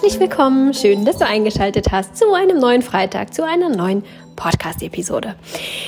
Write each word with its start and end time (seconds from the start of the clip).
Herzlich 0.00 0.20
willkommen, 0.20 0.74
schön, 0.74 1.04
dass 1.04 1.18
du 1.18 1.26
eingeschaltet 1.26 1.90
hast 1.90 2.16
zu 2.16 2.32
einem 2.32 2.60
neuen 2.60 2.82
Freitag, 2.82 3.34
zu 3.34 3.44
einer 3.44 3.68
neuen 3.68 4.04
Podcast-Episode. 4.38 5.34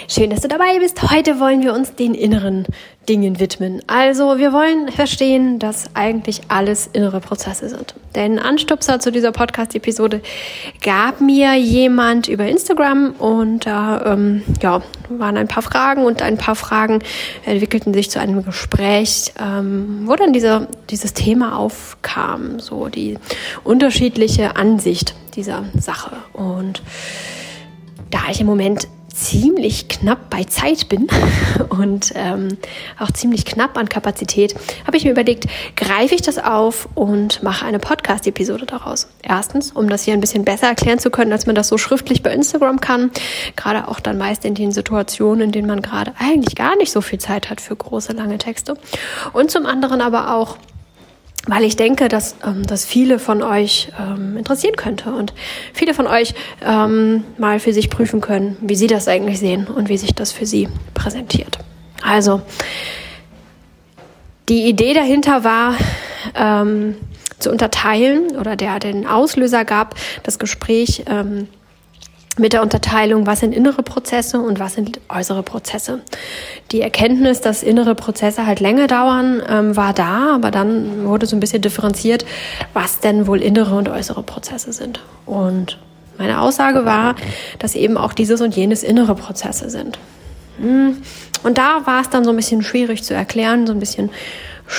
Schön, 0.09 0.31
dass 0.31 0.41
du 0.41 0.49
dabei 0.49 0.79
bist. 0.81 1.09
Heute 1.09 1.39
wollen 1.39 1.63
wir 1.63 1.73
uns 1.73 1.95
den 1.95 2.15
inneren 2.15 2.67
Dingen 3.09 3.39
widmen. 3.39 3.81
Also 3.87 4.39
wir 4.39 4.53
wollen 4.53 4.91
verstehen, 4.91 5.61
dass 5.61 5.95
eigentlich 5.95 6.41
alles 6.49 6.91
innere 6.93 7.21
Prozesse 7.21 7.69
sind. 7.69 7.95
Den 8.17 8.41
Anstupser 8.41 8.99
zu 8.99 9.13
dieser 9.13 9.31
Podcast-Episode 9.31 10.21
gab 10.83 11.21
mir 11.21 11.55
jemand 11.55 12.27
über 12.27 12.47
Instagram 12.47 13.13
und 13.19 13.67
da 13.67 14.15
ähm, 14.15 14.43
ja, 14.61 14.83
waren 15.09 15.37
ein 15.37 15.49
paar 15.49 15.63
Fragen 15.63 16.05
und 16.05 16.21
ein 16.21 16.37
paar 16.37 16.57
Fragen 16.57 16.99
entwickelten 17.47 17.95
sich 17.95 18.11
zu 18.11 18.21
einem 18.21 18.45
Gespräch, 18.45 19.33
ähm, 19.41 20.03
wo 20.07 20.17
dann 20.17 20.33
dieser, 20.33 20.67
dieses 20.91 21.15
Thema 21.15 21.57
aufkam, 21.57 22.59
so 22.59 22.89
die 22.89 23.17
unterschiedliche 23.63 24.57
Ansicht 24.57 25.15
dieser 25.37 25.65
Sache. 25.79 26.17
Und 26.33 26.83
da 28.11 28.21
ich 28.31 28.41
im 28.41 28.47
Moment 28.47 28.89
ziemlich 29.13 29.89
knapp 29.89 30.31
bei 30.31 30.45
Zeit 30.45 30.89
bin 30.89 31.09
und 31.69 32.13
ähm, 32.15 32.59
auch 32.99 33.11
ziemlich 33.11 33.45
knapp 33.45 33.77
an 33.77 33.89
Kapazität, 33.89 34.55
habe 34.87 34.97
ich 34.97 35.05
mir 35.05 35.11
überlegt, 35.11 35.47
greife 35.77 36.15
ich 36.15 36.23
das 36.23 36.39
auf 36.39 36.89
und 36.95 37.43
mache 37.43 37.67
eine 37.67 37.79
Podcast-Episode 37.79 38.67
daraus. 38.67 39.09
Erstens, 39.23 39.73
um 39.73 39.89
das 39.89 40.05
hier 40.05 40.15
ein 40.15 40.21
bisschen 40.21 40.45
besser 40.45 40.69
erklären 40.69 40.99
zu 40.99 41.11
können, 41.11 41.33
als 41.33 41.47
man 41.47 41.55
das 41.55 41.69
so 41.69 41.79
schriftlich 41.79 42.23
bei 42.23 42.33
Instagram 42.33 42.81
kann. 42.81 43.11
Gerade 43.57 43.89
auch 43.89 44.01
dann 44.01 44.19
meist 44.19 44.45
in 44.45 44.55
den 44.55 44.73
Situationen, 44.73 45.43
in 45.43 45.53
denen 45.53 45.69
man 45.69 45.83
gerade 45.83 46.13
eigentlich 46.19 46.55
gar 46.55 46.77
nicht 46.77 46.93
so 46.93 47.01
viel 47.01 47.19
Zeit 47.19 47.51
hat 47.51 47.61
für 47.61 47.77
große, 47.77 48.13
lange 48.13 48.39
Texte. 48.39 48.75
Und 49.33 49.51
zum 49.51 49.67
anderen 49.67 50.01
aber 50.01 50.35
auch, 50.35 50.57
weil 51.47 51.65
ich 51.65 51.77
denke, 51.77 52.09
dass 52.09 52.37
ähm, 52.45 52.67
das 52.67 52.85
viele 52.85 53.19
von 53.19 53.43
euch 53.43 53.91
ähm, 53.99 54.37
interessieren 54.37 54.77
könnte 54.77 55.13
und 55.13 55.33
viele 55.73 55.95
von 55.95 56.07
euch 56.07 56.35
ähm, 56.65 57.25
mal 57.39 57.61
für 57.61 57.73
sich 57.73 57.91
prüfen 57.91 58.21
können, 58.21 58.57
wie 58.61 58.77
sie 58.77 58.87
das 58.87 59.09
eigentlich 59.09 59.39
sehen 59.39 59.67
und 59.67 59.89
wie 59.89 59.97
sich 59.97 60.15
das 60.15 60.33
für 60.33 60.47
sie 60.47 60.69
präsentiert. 60.95 61.59
Also 62.03 62.43
die 64.49 64.69
Idee 64.69 64.95
dahinter 64.95 65.45
war, 65.45 65.75
ähm, 66.35 66.97
zu 67.39 67.51
unterteilen 67.51 68.37
oder 68.37 68.57
der 68.57 68.79
den 68.79 69.07
Auslöser 69.07 69.65
gab, 69.65 69.95
das 70.23 70.39
Gespräch 70.39 71.05
ähm, 71.07 71.49
mit 72.41 72.53
der 72.53 72.63
Unterteilung, 72.63 73.27
was 73.27 73.41
sind 73.41 73.55
innere 73.55 73.83
Prozesse 73.83 74.41
und 74.41 74.59
was 74.59 74.75
sind 74.75 75.01
äußere 75.09 75.43
Prozesse. 75.43 76.01
Die 76.73 76.81
Erkenntnis, 76.81 77.41
dass 77.41 77.63
innere 77.63 77.95
Prozesse 77.95 78.47
halt 78.47 78.61
länger 78.61 78.87
dauern, 78.87 79.43
ähm, 79.49 79.77
war 79.77 79.93
da, 79.93 80.35
aber 80.35 80.51
dann 80.51 81.05
wurde 81.05 81.27
so 81.27 81.37
ein 81.37 81.41
bisschen 81.41 81.63
differenziert, 81.63 82.25
was 82.73 83.01
denn 83.01 83.27
wohl 83.27 83.43
innere 83.43 83.77
und 83.77 83.89
äußere 83.89 84.23
Prozesse 84.23 84.73
sind. 84.73 85.01
Und 85.27 85.79
meine 86.19 86.41
Aussage 86.41 86.85
war, 86.85 87.15
dass 87.59 87.75
eben 87.75 87.97
auch 87.97 88.13
dieses 88.13 88.41
und 88.41 88.57
jenes 88.57 88.83
innere 88.83 89.15
Prozesse 89.15 89.71
sind. 89.71 89.99
Hm. 90.61 90.97
Und 91.43 91.59
da 91.59 91.83
war 91.87 92.01
es 92.01 92.11
dann 92.11 92.25
so 92.25 92.31
ein 92.31 92.37
bisschen 92.37 92.63
schwierig 92.63 93.03
zu 93.05 93.15
erklären, 93.15 93.67
so 93.67 93.73
ein 93.73 93.81
bisschen 93.81 94.11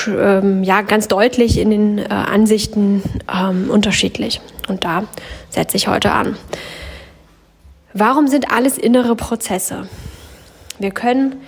ähm, 0.08 0.64
ja 0.64 0.82
ganz 0.82 1.08
deutlich 1.08 1.58
in 1.58 1.70
den 1.70 1.98
äh, 1.98 2.08
Ansichten 2.10 3.04
ähm, 3.32 3.70
unterschiedlich. 3.70 4.42
Und 4.68 4.84
da 4.84 5.04
setze 5.50 5.78
ich 5.78 5.88
heute 5.88 6.12
an. 6.12 6.38
Warum 7.94 8.28
sind 8.28 8.52
alles 8.52 8.78
innere 8.78 9.16
Prozesse? 9.16 9.88
Wir 10.80 10.92
können 10.92 11.42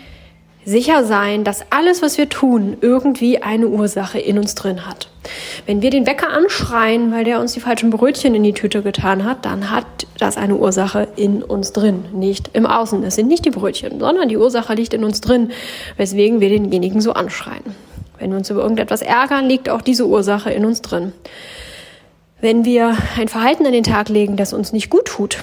sicher 0.66 1.05
sein, 1.05 1.44
dass 1.44 1.66
alles, 1.72 2.02
was 2.02 2.17
wir 2.17 2.30
tun, 2.30 2.77
irgendwie 2.81 3.41
eine 3.41 3.67
Ursache 3.67 4.19
in 4.19 4.38
uns 4.38 4.55
drin 4.55 4.85
hat. 4.85 5.09
Wenn 5.66 5.81
wir 5.81 5.90
den 5.90 6.06
Wecker 6.06 6.29
anschreien, 6.29 7.12
weil 7.13 7.23
der 7.23 7.40
uns 7.40 7.53
die 7.53 7.62
falschen 7.62 7.90
Brötchen 7.90 8.35
in 8.35 8.44
die 8.44 8.53
Tüte 8.53 8.81
getan 8.81 9.23
hat, 9.23 9.45
dann 9.45 9.72
hat 9.72 9.85
das 10.18 10.35
eine 10.35 10.56
Ursache 10.56 11.07
in 11.16 11.44
uns 11.44 11.72
drin, 11.72 12.06
nicht 12.13 12.50
im 12.53 12.66
Außen. 12.66 13.03
Es 13.03 13.16
sind 13.16 13.28
nicht 13.28 13.45
die 13.45 13.50
Brötchen, 13.50 14.00
sondern 14.00 14.28
die 14.28 14.38
Ursache 14.38 14.73
liegt 14.73 14.94
in 14.94 15.03
uns 15.03 15.22
drin, 15.22 15.51
weswegen 15.97 16.41
wir 16.41 16.50
denjenigen 16.50 17.00
so 17.00 17.13
anschreien. 17.13 17.63
Wenn 18.19 18.31
wir 18.31 18.38
uns 18.38 18.50
über 18.50 18.62
irgendetwas 18.62 19.01
ärgern, 19.01 19.47
liegt 19.47 19.69
auch 19.69 19.81
diese 19.81 20.07
Ursache 20.07 20.51
in 20.51 20.66
uns 20.66 20.81
drin. 20.81 21.13
Wenn 22.41 22.66
wir 22.66 22.97
ein 23.18 23.29
Verhalten 23.29 23.66
an 23.66 23.72
den 23.72 23.84
Tag 23.84 24.09
legen, 24.09 24.35
das 24.35 24.53
uns 24.53 24.73
nicht 24.73 24.89
gut 24.89 25.06
tut, 25.06 25.38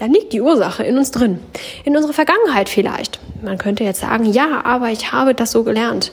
dann 0.00 0.12
liegt 0.12 0.32
die 0.32 0.40
Ursache 0.40 0.82
in 0.82 0.96
uns 0.96 1.10
drin. 1.10 1.40
In 1.84 1.94
unserer 1.94 2.14
Vergangenheit 2.14 2.68
vielleicht. 2.68 3.20
Man 3.42 3.58
könnte 3.58 3.84
jetzt 3.84 4.00
sagen, 4.00 4.24
ja, 4.24 4.64
aber 4.64 4.90
ich 4.90 5.12
habe 5.12 5.34
das 5.34 5.52
so 5.52 5.62
gelernt. 5.62 6.12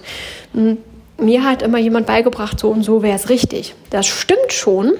Hm, 0.54 0.78
mir 1.18 1.44
hat 1.44 1.62
immer 1.62 1.78
jemand 1.78 2.06
beigebracht, 2.06 2.60
so 2.60 2.70
und 2.70 2.84
so 2.84 3.02
wäre 3.02 3.16
es 3.16 3.30
richtig. 3.30 3.76
Das 3.90 4.06
stimmt 4.06 4.52
schon, 4.52 4.94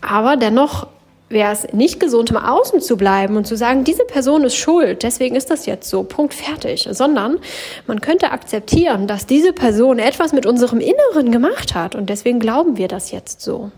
aber 0.00 0.36
dennoch 0.36 0.88
wäre 1.28 1.52
es 1.52 1.72
nicht 1.72 2.00
gesund, 2.00 2.30
im 2.30 2.36
Außen 2.36 2.80
zu 2.80 2.96
bleiben 2.96 3.36
und 3.36 3.46
zu 3.46 3.56
sagen, 3.56 3.84
diese 3.84 4.04
Person 4.04 4.42
ist 4.42 4.56
schuld, 4.56 5.04
deswegen 5.04 5.36
ist 5.36 5.48
das 5.48 5.64
jetzt 5.64 5.88
so, 5.88 6.02
Punkt 6.02 6.34
fertig, 6.34 6.88
sondern 6.90 7.38
man 7.86 8.00
könnte 8.00 8.32
akzeptieren, 8.32 9.06
dass 9.06 9.26
diese 9.26 9.52
Person 9.52 10.00
etwas 10.00 10.32
mit 10.32 10.44
unserem 10.44 10.80
Inneren 10.80 11.30
gemacht 11.30 11.76
hat 11.76 11.94
und 11.94 12.10
deswegen 12.10 12.40
glauben 12.40 12.76
wir 12.76 12.88
das 12.88 13.12
jetzt 13.12 13.40
so 13.40 13.70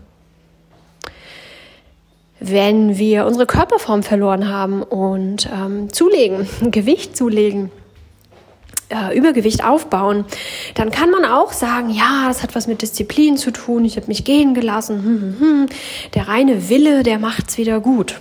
wenn 2.43 2.97
wir 2.97 3.25
unsere 3.25 3.45
Körperform 3.45 4.03
verloren 4.03 4.49
haben 4.49 4.83
und 4.83 5.49
ähm, 5.51 5.91
zulegen, 5.91 6.47
Gewicht 6.71 7.15
zulegen, 7.15 7.71
äh, 8.89 9.17
Übergewicht 9.17 9.63
aufbauen, 9.63 10.25
dann 10.75 10.91
kann 10.91 11.09
man 11.09 11.25
auch 11.25 11.53
sagen, 11.53 11.89
ja, 11.89 12.25
das 12.27 12.43
hat 12.43 12.53
was 12.53 12.67
mit 12.67 12.81
Disziplin 12.81 13.37
zu 13.37 13.51
tun, 13.51 13.85
ich 13.85 13.95
habe 13.95 14.07
mich 14.07 14.25
gehen 14.25 14.53
gelassen, 14.53 15.03
hm, 15.03 15.21
hm, 15.21 15.39
hm. 15.39 15.65
der 16.15 16.27
reine 16.27 16.69
Wille, 16.69 17.03
der 17.03 17.17
macht's 17.17 17.57
wieder 17.57 17.79
gut. 17.79 18.19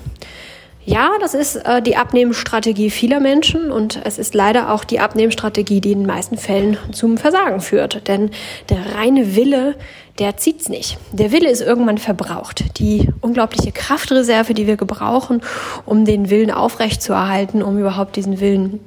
Ja, 0.84 1.12
das 1.20 1.34
ist 1.34 1.56
äh, 1.56 1.80
die 1.80 1.96
Abnehmensstrategie 1.96 2.90
vieler 2.90 3.20
Menschen 3.20 3.70
und 3.70 4.00
es 4.04 4.18
ist 4.18 4.34
leider 4.34 4.72
auch 4.72 4.82
die 4.82 4.98
Abnehmensstrategie, 4.98 5.80
die 5.80 5.92
in 5.92 6.00
den 6.00 6.06
meisten 6.06 6.36
Fällen 6.36 6.76
zum 6.90 7.18
Versagen 7.18 7.60
führt. 7.60 8.08
Denn 8.08 8.30
der 8.68 8.96
reine 8.96 9.36
Wille, 9.36 9.76
der 10.18 10.36
zieht's 10.36 10.68
nicht. 10.68 10.98
Der 11.12 11.32
Wille 11.32 11.48
ist 11.48 11.62
irgendwann 11.62 11.98
verbraucht. 11.98 12.78
Die 12.78 13.08
unglaubliche 13.20 13.72
Kraftreserve, 13.72 14.54
die 14.54 14.66
wir 14.66 14.76
gebrauchen, 14.76 15.40
um 15.86 16.04
den 16.04 16.28
Willen 16.30 16.50
aufrechtzuerhalten, 16.50 17.62
um 17.62 17.78
überhaupt 17.78 18.16
diesen 18.16 18.40
Willen 18.40 18.80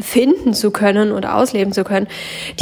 finden 0.00 0.54
zu 0.54 0.70
können 0.70 1.12
oder 1.12 1.36
ausleben 1.36 1.72
zu 1.72 1.84
können, 1.84 2.08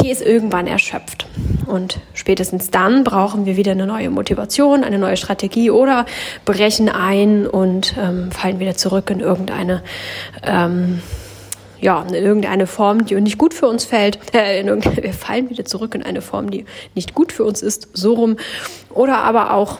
die 0.01 0.11
ist 0.11 0.21
irgendwann 0.21 0.67
erschöpft. 0.67 1.27
Und 1.65 1.99
spätestens 2.13 2.71
dann 2.71 3.03
brauchen 3.03 3.45
wir 3.45 3.55
wieder 3.55 3.71
eine 3.71 3.85
neue 3.85 4.09
Motivation, 4.09 4.83
eine 4.83 4.99
neue 4.99 5.17
Strategie 5.17 5.71
oder 5.71 6.05
brechen 6.45 6.89
ein 6.89 7.47
und 7.47 7.95
ähm, 7.97 8.31
fallen 8.31 8.59
wieder 8.59 8.75
zurück 8.75 9.09
in 9.09 9.21
irgendeine 9.21 9.81
ähm, 10.43 11.01
ja, 11.81 12.03
in 12.03 12.13
irgendeine 12.13 12.67
Form, 12.67 13.05
die 13.05 13.19
nicht 13.19 13.37
gut 13.37 13.53
für 13.53 13.67
uns 13.67 13.85
fällt. 13.85 14.19
Äh, 14.33 14.63
wir 14.65 15.13
fallen 15.13 15.49
wieder 15.49 15.65
zurück 15.65 15.93
in 15.93 16.03
eine 16.03 16.21
Form, 16.21 16.49
die 16.49 16.65
nicht 16.95 17.13
gut 17.13 17.33
für 17.33 17.43
uns 17.43 17.61
ist, 17.61 17.89
so 17.93 18.13
rum. 18.13 18.37
Oder 18.89 19.17
aber 19.17 19.53
auch 19.53 19.79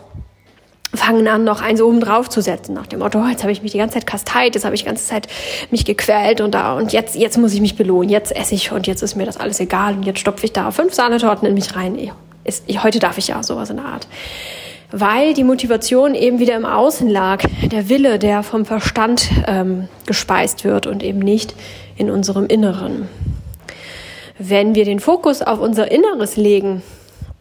fangen 0.94 1.28
an, 1.28 1.44
noch 1.46 1.62
eins 1.62 1.82
oben 1.82 2.02
drauf 2.02 2.30
zu 2.30 2.42
setzen, 2.42 2.74
nach 2.74 2.88
dem 2.88 3.00
Motto, 3.00 3.20
oh, 3.20 3.28
jetzt 3.28 3.44
habe 3.44 3.52
ich 3.52 3.62
mich 3.62 3.72
die 3.72 3.78
ganze 3.78 3.96
Zeit 3.96 4.08
kasteit, 4.08 4.56
jetzt 4.56 4.66
habe 4.66 4.76
ich 4.76 4.82
die 4.82 4.88
ganze 4.88 5.06
Zeit 5.06 5.28
mich 5.70 5.86
gequält 5.86 6.42
und 6.42 6.54
da 6.54 6.76
und 6.76 6.92
jetzt, 6.92 7.16
jetzt 7.16 7.38
muss 7.38 7.54
ich 7.54 7.62
mich 7.62 7.78
belohnen, 7.78 8.10
jetzt 8.10 8.36
esse 8.36 8.56
ich 8.56 8.72
und 8.72 8.88
jetzt 8.88 9.02
ist 9.02 9.16
mir 9.16 9.26
das 9.26 9.38
alles 9.38 9.60
egal 9.62 9.94
und 9.94 10.04
jetzt 10.04 10.20
stopfe 10.20 10.46
ich 10.46 10.52
da 10.52 10.70
fünf 10.72 10.94
Sahnetorten 10.94 11.48
in 11.48 11.54
mich 11.54 11.76
rein. 11.76 12.12
Ist, 12.44 12.66
heute 12.84 13.00
darf 13.00 13.18
ich 13.18 13.30
ja 13.30 13.42
sowas 13.42 13.70
in 13.70 13.78
der 13.78 13.86
Art. 13.86 14.08
Weil 14.92 15.34
die 15.34 15.44
Motivation 15.44 16.16
eben 16.16 16.40
wieder 16.40 16.56
im 16.56 16.66
Außen 16.66 17.10
lag, 17.10 17.46
der 17.64 17.90
Wille, 17.90 18.20
der 18.20 18.44
vom 18.44 18.66
Verstand 18.66 19.30
ähm, 19.48 19.88
gespeist 20.06 20.64
wird 20.64 20.86
und 20.86 21.02
eben 21.02 21.20
nicht 21.20 21.56
in 21.96 22.10
unserem 22.10 22.46
Inneren. 22.48 23.08
Wenn 24.38 24.76
wir 24.76 24.86
den 24.86 25.00
Fokus 25.00 25.42
auf 25.42 25.60
unser 25.60 25.92
Inneres 25.92 26.36
legen, 26.36 26.82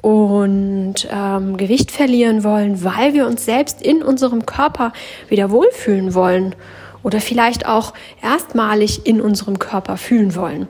und 0.03 1.07
ähm, 1.11 1.57
Gewicht 1.57 1.91
verlieren 1.91 2.43
wollen, 2.43 2.83
weil 2.85 3.15
wir 3.15 3.27
uns 3.27 3.45
selbst 3.45 3.83
in 3.83 4.03
unserem 4.03 4.47
Körper 4.47 4.93
wieder 5.29 5.51
wohlfühlen 5.51 6.15
wollen 6.15 6.55
oder 7.03 7.21
vielleicht 7.21 7.67
auch 7.67 7.93
erstmalig 8.23 9.07
in 9.07 9.21
unserem 9.21 9.59
Körper 9.59 9.97
fühlen 9.97 10.35
wollen, 10.35 10.69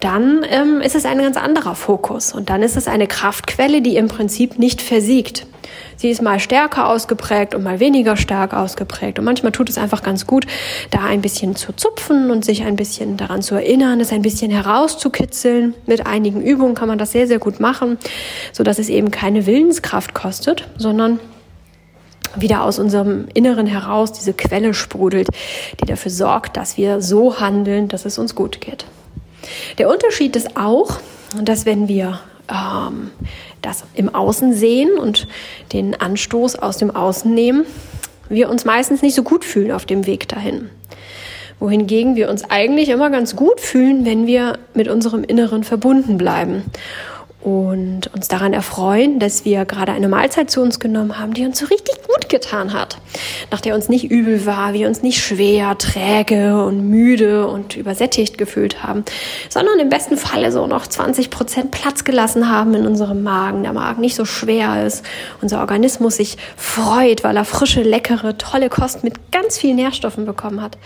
dann 0.00 0.44
ähm, 0.48 0.80
ist 0.80 0.94
es 0.94 1.06
ein 1.06 1.18
ganz 1.18 1.36
anderer 1.36 1.74
Fokus 1.74 2.32
und 2.32 2.50
dann 2.50 2.62
ist 2.62 2.76
es 2.76 2.86
eine 2.86 3.06
Kraftquelle, 3.06 3.82
die 3.82 3.96
im 3.96 4.08
Prinzip 4.08 4.58
nicht 4.58 4.82
versiegt. 4.82 5.46
Sie 5.96 6.10
ist 6.10 6.22
mal 6.22 6.38
stärker 6.40 6.88
ausgeprägt 6.88 7.54
und 7.54 7.62
mal 7.62 7.80
weniger 7.80 8.16
stark 8.16 8.54
ausgeprägt. 8.54 9.18
Und 9.18 9.24
manchmal 9.24 9.52
tut 9.52 9.68
es 9.68 9.78
einfach 9.78 10.02
ganz 10.02 10.26
gut, 10.26 10.46
da 10.90 11.04
ein 11.04 11.22
bisschen 11.22 11.56
zu 11.56 11.72
zupfen 11.72 12.30
und 12.30 12.44
sich 12.44 12.64
ein 12.64 12.76
bisschen 12.76 13.16
daran 13.16 13.42
zu 13.42 13.54
erinnern, 13.54 14.00
es 14.00 14.12
ein 14.12 14.22
bisschen 14.22 14.50
herauszukitzeln. 14.50 15.74
Mit 15.86 16.06
einigen 16.06 16.42
Übungen 16.42 16.74
kann 16.74 16.88
man 16.88 16.98
das 16.98 17.12
sehr, 17.12 17.26
sehr 17.26 17.38
gut 17.38 17.60
machen, 17.60 17.98
so 18.52 18.62
dass 18.62 18.78
es 18.78 18.88
eben 18.88 19.10
keine 19.10 19.46
Willenskraft 19.46 20.14
kostet, 20.14 20.68
sondern 20.76 21.18
wieder 22.34 22.62
aus 22.62 22.78
unserem 22.78 23.28
Inneren 23.32 23.66
heraus 23.66 24.12
diese 24.12 24.34
Quelle 24.34 24.74
sprudelt, 24.74 25.28
die 25.80 25.86
dafür 25.86 26.10
sorgt, 26.10 26.56
dass 26.56 26.76
wir 26.76 27.00
so 27.00 27.40
handeln, 27.40 27.88
dass 27.88 28.04
es 28.04 28.18
uns 28.18 28.34
gut 28.34 28.60
geht. 28.60 28.84
Der 29.78 29.88
Unterschied 29.88 30.36
ist 30.36 30.56
auch, 30.56 30.98
dass 31.42 31.66
wenn 31.66 31.88
wir 31.88 32.20
ähm, 32.50 33.10
das 33.66 33.84
im 33.94 34.14
Außen 34.14 34.54
sehen 34.54 34.98
und 34.98 35.26
den 35.72 36.00
Anstoß 36.00 36.56
aus 36.56 36.78
dem 36.78 36.94
Außen 36.94 37.32
nehmen, 37.32 37.66
wir 38.28 38.48
uns 38.48 38.64
meistens 38.64 39.02
nicht 39.02 39.14
so 39.14 39.22
gut 39.22 39.44
fühlen 39.44 39.72
auf 39.72 39.84
dem 39.86 40.06
Weg 40.06 40.28
dahin. 40.28 40.70
Wohingegen 41.58 42.16
wir 42.16 42.28
uns 42.28 42.44
eigentlich 42.44 42.88
immer 42.90 43.10
ganz 43.10 43.34
gut 43.34 43.60
fühlen, 43.60 44.04
wenn 44.04 44.26
wir 44.26 44.58
mit 44.74 44.88
unserem 44.88 45.24
Inneren 45.24 45.64
verbunden 45.64 46.18
bleiben 46.18 46.64
und 47.46 48.12
uns 48.12 48.26
daran 48.26 48.52
erfreuen, 48.52 49.20
dass 49.20 49.44
wir 49.44 49.64
gerade 49.66 49.92
eine 49.92 50.08
Mahlzeit 50.08 50.50
zu 50.50 50.60
uns 50.60 50.80
genommen 50.80 51.16
haben, 51.16 51.32
die 51.32 51.44
uns 51.44 51.60
so 51.60 51.66
richtig 51.66 52.02
gut 52.02 52.28
getan 52.28 52.72
hat, 52.72 52.96
nach 53.52 53.60
der 53.60 53.76
uns 53.76 53.88
nicht 53.88 54.10
übel 54.10 54.46
war, 54.46 54.72
wir 54.72 54.88
uns 54.88 55.04
nicht 55.04 55.22
schwer, 55.22 55.78
träge 55.78 56.64
und 56.64 56.90
müde 56.90 57.46
und 57.46 57.76
übersättigt 57.76 58.36
gefühlt 58.36 58.82
haben, 58.82 59.04
sondern 59.48 59.78
im 59.78 59.88
besten 59.88 60.16
Falle 60.16 60.50
so 60.50 60.66
noch 60.66 60.88
20 60.88 61.30
Prozent 61.30 61.70
Platz 61.70 62.02
gelassen 62.02 62.50
haben 62.50 62.74
in 62.74 62.84
unserem 62.84 63.22
Magen, 63.22 63.62
der 63.62 63.72
Magen 63.72 64.00
nicht 64.00 64.16
so 64.16 64.24
schwer 64.24 64.84
ist, 64.84 65.04
unser 65.40 65.60
Organismus 65.60 66.16
sich 66.16 66.38
freut, 66.56 67.22
weil 67.22 67.36
er 67.36 67.44
frische, 67.44 67.82
leckere, 67.82 68.36
tolle 68.38 68.68
Kost 68.68 69.04
mit 69.04 69.30
ganz 69.30 69.56
vielen 69.56 69.76
Nährstoffen 69.76 70.26
bekommen 70.26 70.60
hat. 70.60 70.78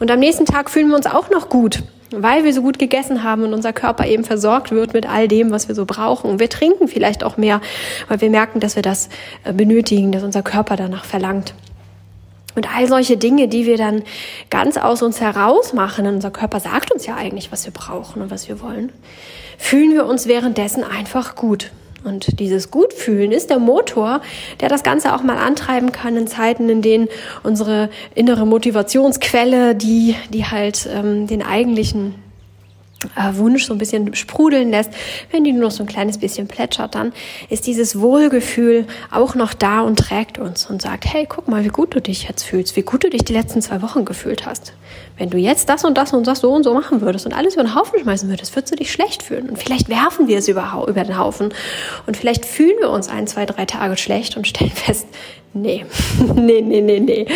Und 0.00 0.10
am 0.10 0.18
nächsten 0.18 0.44
Tag 0.44 0.68
fühlen 0.68 0.88
wir 0.88 0.96
uns 0.96 1.06
auch 1.06 1.30
noch 1.30 1.48
gut 1.48 1.82
weil 2.22 2.44
wir 2.44 2.52
so 2.52 2.62
gut 2.62 2.78
gegessen 2.78 3.22
haben 3.22 3.42
und 3.42 3.54
unser 3.54 3.72
Körper 3.72 4.06
eben 4.06 4.24
versorgt 4.24 4.70
wird 4.70 4.94
mit 4.94 5.08
all 5.08 5.28
dem, 5.28 5.50
was 5.50 5.68
wir 5.68 5.74
so 5.74 5.84
brauchen. 5.84 6.38
Wir 6.38 6.48
trinken 6.48 6.88
vielleicht 6.88 7.24
auch 7.24 7.36
mehr, 7.36 7.60
weil 8.08 8.20
wir 8.20 8.30
merken, 8.30 8.60
dass 8.60 8.76
wir 8.76 8.82
das 8.82 9.08
äh, 9.44 9.52
benötigen, 9.52 10.12
dass 10.12 10.22
unser 10.22 10.42
Körper 10.42 10.76
danach 10.76 11.04
verlangt. 11.04 11.54
Und 12.54 12.72
all 12.74 12.86
solche 12.86 13.16
Dinge, 13.16 13.48
die 13.48 13.66
wir 13.66 13.76
dann 13.76 14.02
ganz 14.48 14.76
aus 14.76 15.02
uns 15.02 15.20
heraus 15.20 15.72
machen, 15.72 16.06
unser 16.06 16.30
Körper 16.30 16.60
sagt 16.60 16.92
uns 16.92 17.04
ja 17.06 17.16
eigentlich, 17.16 17.50
was 17.50 17.64
wir 17.64 17.72
brauchen 17.72 18.22
und 18.22 18.30
was 18.30 18.48
wir 18.48 18.60
wollen, 18.60 18.92
fühlen 19.58 19.92
wir 19.92 20.06
uns 20.06 20.28
währenddessen 20.28 20.84
einfach 20.84 21.34
gut. 21.34 21.72
Und 22.04 22.38
dieses 22.38 22.70
Gutfühlen 22.70 23.32
ist 23.32 23.50
der 23.50 23.58
Motor, 23.58 24.20
der 24.60 24.68
das 24.68 24.82
Ganze 24.82 25.14
auch 25.14 25.22
mal 25.22 25.38
antreiben 25.38 25.90
kann 25.90 26.16
in 26.16 26.26
Zeiten, 26.26 26.68
in 26.68 26.82
denen 26.82 27.08
unsere 27.42 27.88
innere 28.14 28.46
Motivationsquelle, 28.46 29.74
die, 29.74 30.14
die 30.30 30.44
halt 30.44 30.88
ähm, 30.92 31.26
den 31.26 31.42
eigentlichen 31.42 32.14
Wunsch 33.32 33.66
so 33.66 33.74
ein 33.74 33.78
bisschen 33.78 34.14
sprudeln 34.14 34.70
lässt, 34.70 34.90
wenn 35.30 35.44
die 35.44 35.52
nur 35.52 35.62
noch 35.62 35.70
so 35.70 35.82
ein 35.82 35.86
kleines 35.86 36.18
bisschen 36.18 36.48
plätschert, 36.48 36.94
dann 36.94 37.12
ist 37.48 37.66
dieses 37.66 38.00
Wohlgefühl 38.00 38.86
auch 39.10 39.34
noch 39.34 39.54
da 39.54 39.80
und 39.80 39.98
trägt 39.98 40.38
uns 40.38 40.66
und 40.66 40.82
sagt, 40.82 41.06
hey, 41.12 41.26
guck 41.28 41.48
mal, 41.48 41.64
wie 41.64 41.68
gut 41.68 41.94
du 41.94 42.00
dich 42.00 42.28
jetzt 42.28 42.42
fühlst, 42.44 42.76
wie 42.76 42.82
gut 42.82 43.04
du 43.04 43.10
dich 43.10 43.24
die 43.24 43.32
letzten 43.32 43.62
zwei 43.62 43.82
Wochen 43.82 44.04
gefühlt 44.04 44.46
hast. 44.46 44.72
Wenn 45.16 45.30
du 45.30 45.38
jetzt 45.38 45.68
das 45.68 45.84
und 45.84 45.96
das 45.96 46.12
und 46.12 46.26
das 46.26 46.40
so 46.40 46.52
und 46.52 46.64
so 46.64 46.74
machen 46.74 47.00
würdest 47.00 47.26
und 47.26 47.32
alles 47.32 47.54
über 47.54 47.62
den 47.62 47.74
Haufen 47.74 48.00
schmeißen 48.00 48.28
würdest, 48.28 48.56
würdest 48.56 48.72
du 48.72 48.76
dich 48.76 48.90
schlecht 48.90 49.22
fühlen. 49.22 49.48
Und 49.48 49.58
vielleicht 49.58 49.88
werfen 49.88 50.26
wir 50.26 50.38
es 50.38 50.48
über, 50.48 50.84
über 50.88 51.04
den 51.04 51.16
Haufen 51.18 51.54
und 52.06 52.16
vielleicht 52.16 52.44
fühlen 52.44 52.76
wir 52.80 52.90
uns 52.90 53.08
ein, 53.08 53.26
zwei, 53.26 53.46
drei 53.46 53.64
Tage 53.64 53.96
schlecht 53.96 54.36
und 54.36 54.48
stellen 54.48 54.70
fest, 54.74 55.06
nee, 55.52 55.86
nee, 56.34 56.60
nee, 56.60 56.80
nee, 56.80 57.00
nee. 57.00 57.26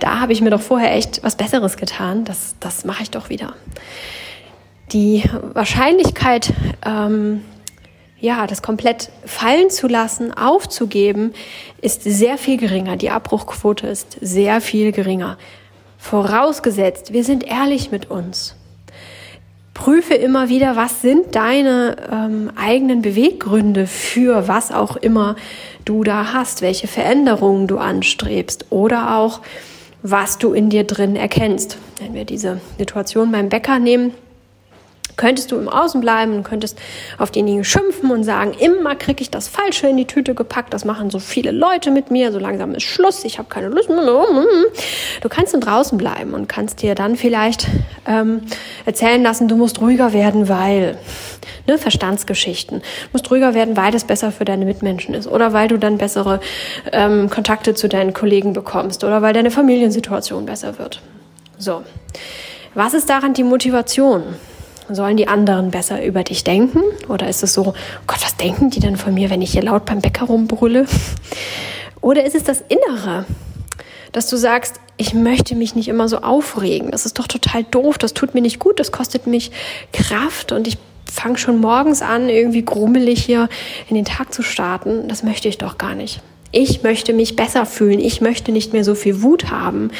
Da 0.00 0.20
habe 0.20 0.32
ich 0.32 0.40
mir 0.40 0.50
doch 0.50 0.60
vorher 0.60 0.94
echt 0.94 1.22
was 1.22 1.36
Besseres 1.36 1.76
getan. 1.76 2.24
Das, 2.24 2.56
das 2.60 2.84
mache 2.84 3.02
ich 3.04 3.10
doch 3.10 3.28
wieder 3.28 3.54
die 4.92 5.24
Wahrscheinlichkeit, 5.54 6.52
ähm, 6.84 7.42
ja, 8.18 8.46
das 8.46 8.62
komplett 8.62 9.10
fallen 9.24 9.70
zu 9.70 9.88
lassen, 9.88 10.32
aufzugeben, 10.32 11.32
ist 11.80 12.02
sehr 12.02 12.36
viel 12.36 12.58
geringer. 12.58 12.96
Die 12.96 13.10
Abbruchquote 13.10 13.86
ist 13.86 14.18
sehr 14.20 14.60
viel 14.60 14.92
geringer. 14.92 15.38
Vorausgesetzt, 15.98 17.12
wir 17.12 17.24
sind 17.24 17.44
ehrlich 17.44 17.90
mit 17.90 18.10
uns. 18.10 18.56
Prüfe 19.74 20.14
immer 20.14 20.50
wieder, 20.50 20.76
was 20.76 21.00
sind 21.00 21.34
deine 21.34 21.96
ähm, 22.12 22.50
eigenen 22.54 23.00
Beweggründe 23.00 23.86
für 23.86 24.46
was 24.48 24.72
auch 24.72 24.96
immer 24.96 25.36
du 25.86 26.04
da 26.04 26.34
hast, 26.34 26.60
welche 26.60 26.86
Veränderungen 26.86 27.66
du 27.66 27.78
anstrebst 27.78 28.66
oder 28.68 29.16
auch, 29.16 29.40
was 30.02 30.36
du 30.36 30.52
in 30.52 30.68
dir 30.68 30.84
drin 30.84 31.16
erkennst. 31.16 31.78
Wenn 31.98 32.12
wir 32.12 32.26
diese 32.26 32.60
Situation 32.78 33.32
beim 33.32 33.48
Bäcker 33.48 33.78
nehmen, 33.78 34.12
könntest 35.20 35.52
du 35.52 35.58
im 35.58 35.68
Außen 35.68 36.00
bleiben 36.00 36.34
und 36.34 36.44
könntest 36.44 36.78
auf 37.18 37.30
denjenigen 37.30 37.62
schimpfen 37.62 38.10
und 38.10 38.24
sagen, 38.24 38.54
immer 38.58 38.94
kriege 38.94 39.20
ich 39.20 39.30
das 39.30 39.48
Falsche 39.48 39.86
in 39.86 39.98
die 39.98 40.06
Tüte 40.06 40.34
gepackt, 40.34 40.72
das 40.72 40.86
machen 40.86 41.10
so 41.10 41.18
viele 41.18 41.50
Leute 41.50 41.90
mit 41.90 42.10
mir, 42.10 42.32
so 42.32 42.38
langsam 42.38 42.74
ist 42.74 42.84
Schluss, 42.84 43.22
ich 43.24 43.38
habe 43.38 43.48
keine 43.50 43.68
Lust. 43.68 43.90
Du 43.90 45.28
kannst 45.28 45.52
dann 45.52 45.60
draußen 45.60 45.98
bleiben 45.98 46.32
und 46.32 46.48
kannst 46.48 46.80
dir 46.80 46.94
dann 46.94 47.16
vielleicht 47.16 47.66
ähm, 48.06 48.40
erzählen 48.86 49.22
lassen, 49.22 49.46
du 49.46 49.56
musst 49.56 49.82
ruhiger 49.82 50.14
werden, 50.14 50.48
weil 50.48 50.96
ne, 51.66 51.76
Verstandsgeschichten, 51.76 52.78
du 52.78 53.08
musst 53.12 53.30
ruhiger 53.30 53.52
werden, 53.52 53.76
weil 53.76 53.92
das 53.92 54.04
besser 54.04 54.32
für 54.32 54.46
deine 54.46 54.64
Mitmenschen 54.64 55.14
ist 55.14 55.26
oder 55.26 55.52
weil 55.52 55.68
du 55.68 55.76
dann 55.76 55.98
bessere 55.98 56.40
ähm, 56.92 57.28
Kontakte 57.28 57.74
zu 57.74 57.90
deinen 57.90 58.14
Kollegen 58.14 58.54
bekommst 58.54 59.04
oder 59.04 59.20
weil 59.20 59.34
deine 59.34 59.50
Familiensituation 59.50 60.46
besser 60.46 60.78
wird. 60.78 61.02
So. 61.58 61.82
Was 62.74 62.94
ist 62.94 63.10
daran 63.10 63.34
die 63.34 63.42
Motivation? 63.42 64.22
Sollen 64.92 65.16
die 65.16 65.28
anderen 65.28 65.70
besser 65.70 66.04
über 66.04 66.24
dich 66.24 66.42
denken? 66.42 66.82
Oder 67.08 67.28
ist 67.28 67.42
es 67.44 67.54
so, 67.54 67.68
oh 67.68 67.74
Gott, 68.06 68.22
was 68.22 68.36
denken 68.36 68.70
die 68.70 68.80
denn 68.80 68.96
von 68.96 69.14
mir, 69.14 69.30
wenn 69.30 69.40
ich 69.40 69.52
hier 69.52 69.62
laut 69.62 69.84
beim 69.84 70.00
Bäcker 70.00 70.26
rumbrülle? 70.26 70.86
Oder 72.00 72.24
ist 72.24 72.34
es 72.34 72.42
das 72.42 72.64
Innere, 72.68 73.24
dass 74.10 74.28
du 74.28 74.36
sagst, 74.36 74.80
ich 74.96 75.14
möchte 75.14 75.54
mich 75.54 75.76
nicht 75.76 75.88
immer 75.88 76.08
so 76.08 76.18
aufregen. 76.18 76.90
Das 76.90 77.06
ist 77.06 77.18
doch 77.18 77.28
total 77.28 77.64
doof, 77.64 77.98
das 77.98 78.14
tut 78.14 78.34
mir 78.34 78.40
nicht 78.40 78.58
gut, 78.58 78.80
das 78.80 78.90
kostet 78.90 79.26
mich 79.26 79.52
Kraft 79.92 80.50
und 80.50 80.66
ich 80.66 80.76
fange 81.10 81.38
schon 81.38 81.60
morgens 81.60 82.02
an, 82.02 82.28
irgendwie 82.28 82.64
grummelig 82.64 83.24
hier 83.24 83.48
in 83.88 83.94
den 83.94 84.04
Tag 84.04 84.34
zu 84.34 84.42
starten. 84.42 85.08
Das 85.08 85.22
möchte 85.22 85.48
ich 85.48 85.58
doch 85.58 85.78
gar 85.78 85.94
nicht. 85.94 86.20
Ich 86.52 86.82
möchte 86.82 87.12
mich 87.12 87.36
besser 87.36 87.64
fühlen. 87.64 88.00
Ich 88.00 88.20
möchte 88.20 88.50
nicht 88.50 88.72
mehr 88.72 88.82
so 88.82 88.96
viel 88.96 89.22
Wut 89.22 89.50
haben. 89.50 89.92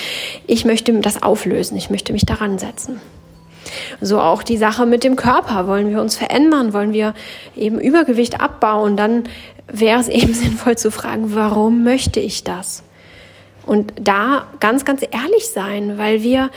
Ich 0.48 0.64
möchte 0.64 0.92
das 0.94 1.22
auflösen. 1.22 1.76
Ich 1.76 1.90
möchte 1.90 2.12
mich 2.12 2.26
daran 2.26 2.58
setzen. 2.58 3.00
So 4.00 4.20
auch 4.20 4.42
die 4.42 4.56
Sache 4.56 4.86
mit 4.86 5.04
dem 5.04 5.16
Körper. 5.16 5.66
Wollen 5.66 5.90
wir 5.90 6.00
uns 6.00 6.16
verändern? 6.16 6.72
Wollen 6.72 6.92
wir 6.92 7.14
eben 7.56 7.80
Übergewicht 7.80 8.40
abbauen? 8.40 8.96
Dann 8.96 9.24
wäre 9.66 10.00
es 10.00 10.08
eben 10.08 10.34
sinnvoll 10.34 10.76
zu 10.76 10.90
fragen, 10.90 11.34
warum 11.34 11.84
möchte 11.84 12.20
ich 12.20 12.44
das? 12.44 12.82
Und 13.66 13.92
da 14.00 14.46
ganz, 14.58 14.84
ganz 14.84 15.02
ehrlich 15.02 15.48
sein, 15.48 15.98
weil 15.98 16.22
wir 16.22 16.50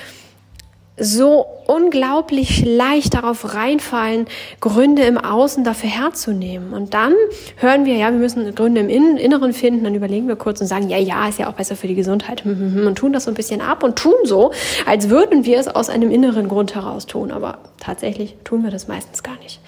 so 0.96 1.48
unglaublich 1.66 2.64
leicht 2.64 3.16
darauf 3.16 3.56
reinfallen, 3.56 4.28
Gründe 4.60 5.04
im 5.04 5.18
Außen 5.18 5.64
dafür 5.64 5.90
herzunehmen. 5.90 6.74
Und 6.74 6.94
dann 6.94 7.14
hören 7.58 7.86
wir, 7.86 7.96
ja, 7.96 8.12
wir 8.12 8.20
müssen 8.20 8.54
Gründe 8.54 8.82
im 8.82 8.90
Inneren 8.90 9.54
finden, 9.54 9.84
dann 9.84 9.96
überlegen 9.96 10.28
wir 10.28 10.36
kurz 10.36 10.62
und 10.62 10.68
sagen, 10.68 10.90
ja, 10.90 11.00
ja, 11.00 11.28
ist 11.28 11.40
ja 11.40 11.50
auch 11.50 11.54
besser 11.54 11.76
für 11.76 11.88
die 11.88 11.96
Gesundheit 11.96 12.44
hm, 12.44 12.60
hm, 12.60 12.76
hm, 12.76 12.88
und 12.88 12.96
tun 12.96 13.12
das 13.12 13.24
so 13.24 13.32
ein 13.32 13.34
bisschen 13.34 13.62
ab 13.62 13.84
und 13.84 13.96
tun 13.96 14.14
so, 14.24 14.52
als 14.86 15.10
würden 15.10 15.46
wir 15.46 15.58
es 15.58 15.68
aus 15.68 15.90
einem 15.90 16.12
inneren 16.12 16.48
Grund 16.48 16.76
heraus 16.76 17.08
tun. 17.08 17.32
Aber 17.32 17.58
tatsächlich 17.80 18.36
tun 18.44 18.64
wir 18.64 18.70
das 18.70 18.88
meistens 18.88 19.24
gar 19.24 19.38
nicht. 19.38 19.62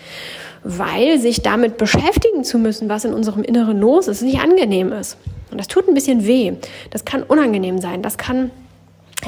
Weil 0.64 1.20
sich 1.20 1.42
damit 1.42 1.78
beschäftigen 1.78 2.44
zu 2.44 2.60
müssen, 2.60 2.88
was 2.88 3.06
in 3.06 3.14
unserem 3.14 3.44
Inneren 3.44 3.80
los 3.80 4.08
ist, 4.08 4.22
nicht 4.22 4.40
angenehm 4.40 4.92
ist. 4.92 5.18
Und 5.52 5.60
das 5.60 5.68
tut 5.68 5.88
ein 5.88 5.94
bisschen 5.94 6.28
weh. 6.28 6.54
Das 6.92 7.06
kann 7.06 7.24
unangenehm 7.24 7.80
sein. 7.80 8.02
Das 8.02 8.18
kann 8.18 8.52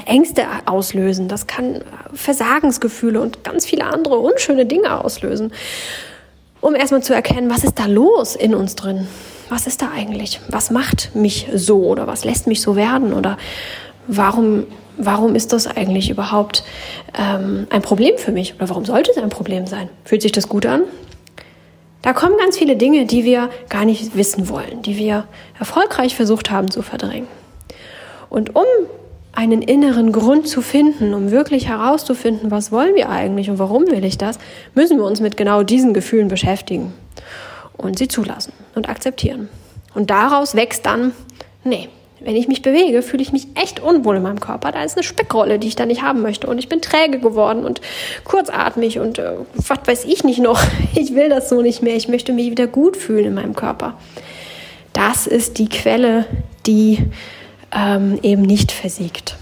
Ängste 0.06 0.46
auslösen, 0.66 1.28
das 1.28 1.48
kann 1.48 1.82
Versagensgefühle 2.14 3.22
und 3.22 3.44
ganz 3.44 3.66
viele 3.66 3.86
andere 3.86 4.18
unschöne 4.18 4.66
Dinge 4.66 5.04
auslösen, 5.04 5.52
um 6.62 6.76
erstmal 6.76 7.04
zu 7.04 7.14
erkennen, 7.14 7.50
was 7.50 7.64
ist 7.64 7.80
da 7.80 7.86
los 7.86 8.36
in 8.36 8.56
uns 8.56 8.76
drin? 8.76 9.08
Was 9.50 9.68
ist 9.68 9.82
da 9.82 9.92
eigentlich? 9.96 10.42
Was 10.50 10.72
macht 10.72 11.16
mich 11.16 11.48
so 11.54 11.86
oder 11.86 12.08
was 12.08 12.26
lässt 12.26 12.48
mich 12.48 12.62
so 12.62 12.76
werden 12.76 13.14
oder 13.14 13.38
warum, 14.08 14.66
warum 14.98 15.36
ist 15.36 15.54
das 15.54 15.68
eigentlich 15.68 16.10
überhaupt 16.10 16.64
ähm, 17.18 17.68
ein 17.70 17.82
Problem 17.82 18.18
für 18.18 18.32
mich 18.32 18.56
oder 18.56 18.70
warum 18.70 18.86
sollte 18.86 19.12
es 19.12 19.18
ein 19.18 19.30
Problem 19.30 19.68
sein? 19.68 19.90
Fühlt 20.04 20.22
sich 20.22 20.32
das 20.32 20.50
gut 20.50 20.66
an? 20.66 20.84
Da 22.02 22.14
kommen 22.14 22.38
ganz 22.38 22.58
viele 22.58 22.76
Dinge, 22.76 23.06
die 23.06 23.24
wir 23.24 23.50
gar 23.70 23.86
nicht 23.86 24.16
wissen 24.16 24.50
wollen, 24.50 24.82
die 24.82 24.98
wir 24.98 25.26
erfolgreich 25.60 26.16
versucht 26.16 26.52
haben 26.52 26.70
zu 26.70 26.82
verdrängen. 26.82 27.28
Und 28.30 28.56
um 28.56 28.66
einen 29.38 29.62
inneren 29.62 30.12
Grund 30.12 30.48
zu 30.48 30.64
finden, 30.64 31.14
um 31.14 31.30
wirklich 31.30 31.68
herauszufinden, 31.68 32.50
was 32.50 32.72
wollen 32.72 32.96
wir 32.96 33.10
eigentlich 33.10 33.52
und 33.52 33.60
warum 33.60 33.86
will 33.86 34.04
ich 34.04 34.18
das, 34.18 34.40
müssen 34.74 34.98
wir 34.98 35.06
uns 35.06 35.20
mit 35.20 35.38
genau 35.38 35.62
diesen 35.62 35.94
Gefühlen 35.94 36.28
beschäftigen 36.28 36.92
und 37.78 38.00
sie 38.00 38.08
zulassen 38.08 38.52
und 38.74 38.90
akzeptieren. 38.90 39.48
Und 39.94 40.10
daraus 40.10 40.56
wächst 40.56 40.88
dann, 40.88 41.12
nee, 41.64 41.88
wenn 42.20 42.36
ich 42.36 42.48
mich 42.48 42.64
bewege, 42.64 43.04
fühle 43.04 43.22
ich 43.22 43.32
mich 43.32 43.46
echt 43.54 43.80
unwohl 43.80 44.16
in 44.16 44.24
meinem 44.24 44.40
Körper. 44.40 44.72
Da 44.72 44.82
ist 44.82 44.98
eine 44.98 45.04
Speckrolle, 45.04 45.60
die 45.60 45.68
ich 45.68 45.76
da 45.76 45.86
nicht 45.86 46.02
haben 46.02 46.24
möchte. 46.24 46.48
Und 46.48 46.58
ich 46.58 46.68
bin 46.68 46.82
träge 46.82 47.20
geworden 47.20 47.64
und 47.64 47.80
kurzatmig 48.24 48.98
und 48.98 49.20
äh, 49.20 49.34
was 49.54 49.80
weiß 49.86 50.06
ich 50.06 50.24
nicht 50.24 50.40
noch. 50.40 50.60
Ich 50.96 51.14
will 51.14 51.30
das 51.30 51.50
so 51.50 51.62
nicht 51.62 51.84
mehr. 51.84 51.96
Ich 51.96 52.08
möchte 52.08 52.34
mich 52.34 52.50
wieder 52.50 52.66
gut 52.66 52.98
fühlen 52.98 53.26
in 53.26 53.34
meinem 53.36 53.56
Körper. 53.56 54.00
Das 54.94 55.28
ist 55.28 55.60
die 55.60 55.70
Quelle, 55.70 56.26
die 56.66 57.06
ähm, 57.72 58.20
eben 58.22 58.42
nicht 58.42 58.72
versiegt. 58.72 59.36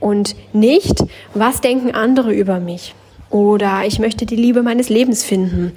Und 0.00 0.36
nicht, 0.52 1.04
was 1.34 1.60
denken 1.60 1.94
andere 1.94 2.32
über 2.32 2.60
mich? 2.60 2.94
Oder 3.30 3.82
ich 3.84 3.98
möchte 3.98 4.26
die 4.26 4.36
Liebe 4.36 4.62
meines 4.62 4.88
Lebens 4.88 5.24
finden. 5.24 5.72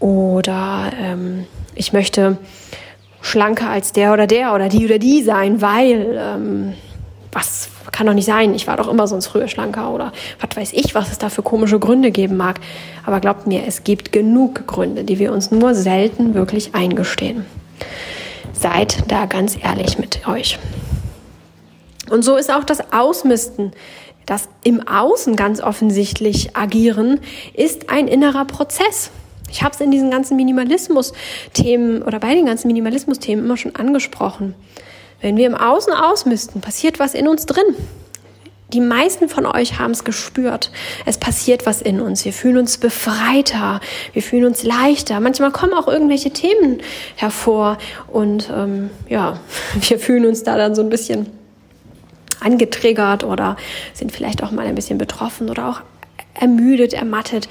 Oder 0.00 0.92
ähm, 0.98 1.46
ich 1.74 1.92
möchte 1.92 2.38
schlanker 3.20 3.68
als 3.68 3.92
der 3.92 4.12
oder 4.12 4.26
der 4.26 4.54
oder 4.54 4.68
die 4.68 4.86
oder 4.86 4.98
die 4.98 5.22
sein, 5.22 5.60
weil 5.60 6.18
ähm, 6.18 6.74
was 7.32 7.68
kann 7.92 8.06
doch 8.06 8.14
nicht 8.14 8.26
sein, 8.26 8.54
ich 8.54 8.66
war 8.66 8.76
doch 8.76 8.88
immer 8.88 9.06
sonst 9.06 9.26
früher 9.26 9.48
schlanker 9.48 9.92
oder 9.92 10.12
was 10.40 10.56
weiß 10.56 10.72
ich, 10.72 10.94
was 10.94 11.10
es 11.10 11.18
da 11.18 11.28
für 11.28 11.42
komische 11.42 11.78
Gründe 11.78 12.10
geben 12.10 12.36
mag. 12.36 12.60
Aber 13.04 13.20
glaubt 13.20 13.46
mir, 13.46 13.64
es 13.66 13.84
gibt 13.84 14.12
genug 14.12 14.66
Gründe, 14.66 15.04
die 15.04 15.18
wir 15.18 15.32
uns 15.32 15.50
nur 15.50 15.74
selten 15.74 16.34
wirklich 16.34 16.74
eingestehen. 16.74 17.44
Seid 18.52 19.04
da 19.08 19.26
ganz 19.26 19.56
ehrlich 19.60 19.98
mit 19.98 20.26
euch. 20.28 20.58
Und 22.10 22.22
so 22.22 22.36
ist 22.36 22.50
auch 22.50 22.64
das 22.64 22.92
Ausmisten, 22.92 23.72
das 24.26 24.48
im 24.64 24.86
Außen 24.86 25.36
ganz 25.36 25.60
offensichtlich 25.60 26.56
agieren, 26.56 27.20
ist 27.54 27.90
ein 27.90 28.08
innerer 28.08 28.44
Prozess. 28.44 29.10
Ich 29.50 29.62
habe 29.62 29.74
es 29.74 29.80
in 29.80 29.90
diesen 29.90 30.10
ganzen 30.10 30.36
Minimalismus-Themen 30.36 32.02
oder 32.02 32.20
bei 32.20 32.34
den 32.34 32.46
ganzen 32.46 32.68
Minimalismus-Themen 32.68 33.44
immer 33.44 33.56
schon 33.56 33.74
angesprochen. 33.74 34.54
Wenn 35.20 35.36
wir 35.36 35.46
im 35.46 35.54
Außen 35.54 35.92
ausmisten, 35.92 36.60
passiert 36.60 36.98
was 36.98 37.14
in 37.14 37.28
uns 37.28 37.46
drin. 37.46 37.74
Die 38.72 38.80
meisten 38.80 39.28
von 39.28 39.46
euch 39.46 39.78
haben 39.78 39.90
es 39.90 40.04
gespürt. 40.04 40.70
Es 41.04 41.18
passiert 41.18 41.66
was 41.66 41.82
in 41.82 42.00
uns. 42.00 42.24
Wir 42.24 42.32
fühlen 42.32 42.58
uns 42.58 42.78
befreiter, 42.78 43.80
wir 44.12 44.22
fühlen 44.22 44.44
uns 44.44 44.62
leichter. 44.62 45.18
Manchmal 45.18 45.50
kommen 45.50 45.74
auch 45.74 45.88
irgendwelche 45.88 46.30
Themen 46.30 46.80
hervor 47.16 47.78
und 48.08 48.48
ähm, 48.54 48.90
ja, 49.08 49.40
wir 49.88 49.98
fühlen 49.98 50.26
uns 50.26 50.44
da 50.44 50.56
dann 50.56 50.74
so 50.74 50.82
ein 50.82 50.88
bisschen 50.88 51.26
angetriggert 52.40 53.24
oder 53.24 53.56
sind 53.92 54.12
vielleicht 54.12 54.42
auch 54.42 54.52
mal 54.52 54.66
ein 54.66 54.74
bisschen 54.74 54.98
betroffen 54.98 55.50
oder 55.50 55.68
auch 55.68 55.80
ermüdet, 56.34 56.94
ermattet. 56.94 57.48